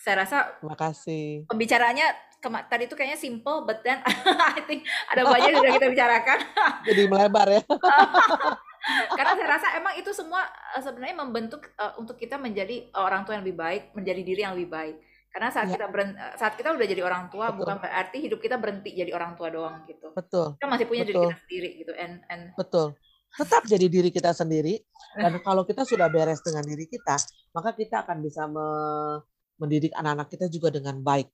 [0.03, 1.47] saya rasa Terima kasih.
[1.47, 2.07] pembicaraannya
[2.43, 4.03] kema- tadi itu kayaknya simple, but then
[4.55, 6.39] I think ada banyak yang sudah kita bicarakan.
[6.87, 7.61] Jadi melebar ya.
[9.17, 10.43] Karena saya rasa emang itu semua
[10.75, 14.55] uh, sebenarnya membentuk uh, untuk kita menjadi orang tua yang lebih baik, menjadi diri yang
[14.59, 14.95] lebih baik.
[15.33, 15.81] Karena saat Ya.
[15.81, 17.57] kita beren- uh, saat kita udah jadi orang tua, Betul.
[17.65, 20.13] bukan berarti hidup kita berhenti jadi orang tua doang gitu.
[20.13, 21.25] Betul, Kita masih punya diri Betul.
[21.25, 21.91] kita sendiri gitu.
[21.97, 22.87] And and betul.
[23.33, 24.77] Tetap jadi diri kita sendiri.
[25.17, 27.17] Dan kalau kita sudah beres dengan diri kita,
[27.49, 29.25] maka kita akan bisa me-
[29.57, 31.25] mendidik anak-anak kita juga dengan baik.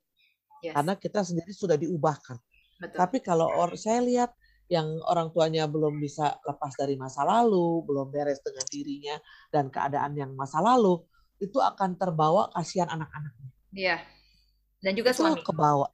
[0.64, 2.40] yes, Karena kita sendiri sudah diubahkan.
[2.80, 2.96] betul.
[3.04, 4.32] Tapi kalau or, saya lihat
[4.72, 9.20] yang orang tuanya belum bisa lepas dari masa lalu, belum beres dengan dirinya
[9.52, 11.04] dan keadaan yang masa lalu,
[11.40, 13.50] itu akan terbawa kasihan anak-anaknya.
[13.72, 14.02] Iya.
[14.80, 15.42] Dan juga Itu suami.
[15.42, 15.88] kebawa.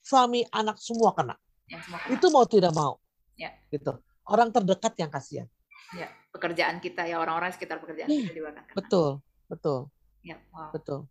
[0.00, 1.34] Suami, anak semua kena.
[1.66, 2.14] yang semua kena.
[2.14, 2.96] Itu mau tidak mau.
[3.34, 3.50] Ya.
[3.68, 3.90] Gitu.
[4.24, 5.46] Orang terdekat yang kasihan.
[5.94, 8.74] ya, pekerjaan kita ya orang-orang sekitar pekerjaan Iya, kita juga akan kena.
[8.74, 9.10] Betul,
[9.46, 9.80] betul,
[10.20, 10.74] Ya, wow.
[10.74, 11.06] betul.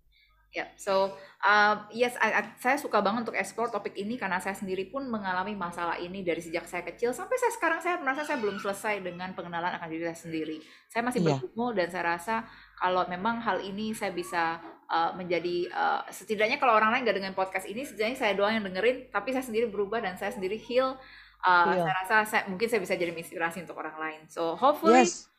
[0.51, 4.51] Ya, so um, yes, I- I- saya suka banget untuk explore topik ini karena saya
[4.51, 8.35] sendiri pun mengalami masalah ini dari sejak saya kecil sampai saya sekarang saya merasa saya
[8.35, 10.57] belum selesai dengan pengenalan akan diri saya sendiri.
[10.87, 11.39] Saya masih Iya.
[11.39, 12.35] bergumul dan saya rasa
[12.75, 14.59] kalau memang hal ini saya bisa
[14.89, 18.65] uh, menjadi uh, setidaknya kalau orang lain nggak dengan podcast ini setidaknya saya doang yang
[18.65, 20.97] dengerin tapi saya sendiri berubah dan saya sendiri heal.
[21.45, 21.85] Uh, Heal.
[21.85, 24.21] Saya rasa saya, mungkin saya bisa jadi inspirasi untuk orang lain.
[24.25, 25.29] So hopefully Yes,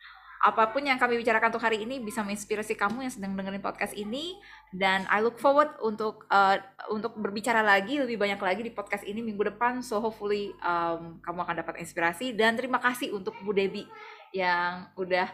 [0.46, 3.96] apa pun yang kami bicarakan untuk hari ini bisa menginspirasi kamu yang sedang dengerin podcast
[3.98, 4.38] ini
[4.70, 6.60] dan I look forward untuk uh,
[6.92, 11.42] untuk berbicara lagi lebih banyak lagi di podcast ini minggu depan so hopefully um, kamu
[11.42, 13.90] akan dapat inspirasi dan terima kasih untuk Bu Debi
[14.30, 15.26] yang udah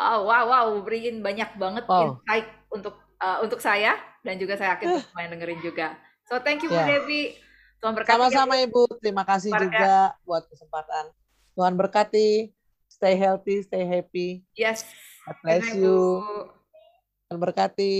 [0.00, 2.16] oh, wow wow beriin banyak banget Wow.
[2.16, 5.88] insight untuk uh, untuk saya dan juga saya yakin untuk semua yang dengerin juga
[6.26, 6.86] so thank you Bu Ya.
[6.88, 7.44] Debi
[7.84, 8.64] Tuhan berkati ya, sama-sama Bu.
[8.64, 8.82] Ibu.
[9.04, 11.12] Terima kasih juga buat kesempatan.
[11.52, 12.48] Tuhan berkati.
[12.88, 14.40] Stay healthy, stay happy.
[14.56, 14.88] yes
[15.28, 16.24] God bless you.
[17.28, 17.96] Tuhan berkati.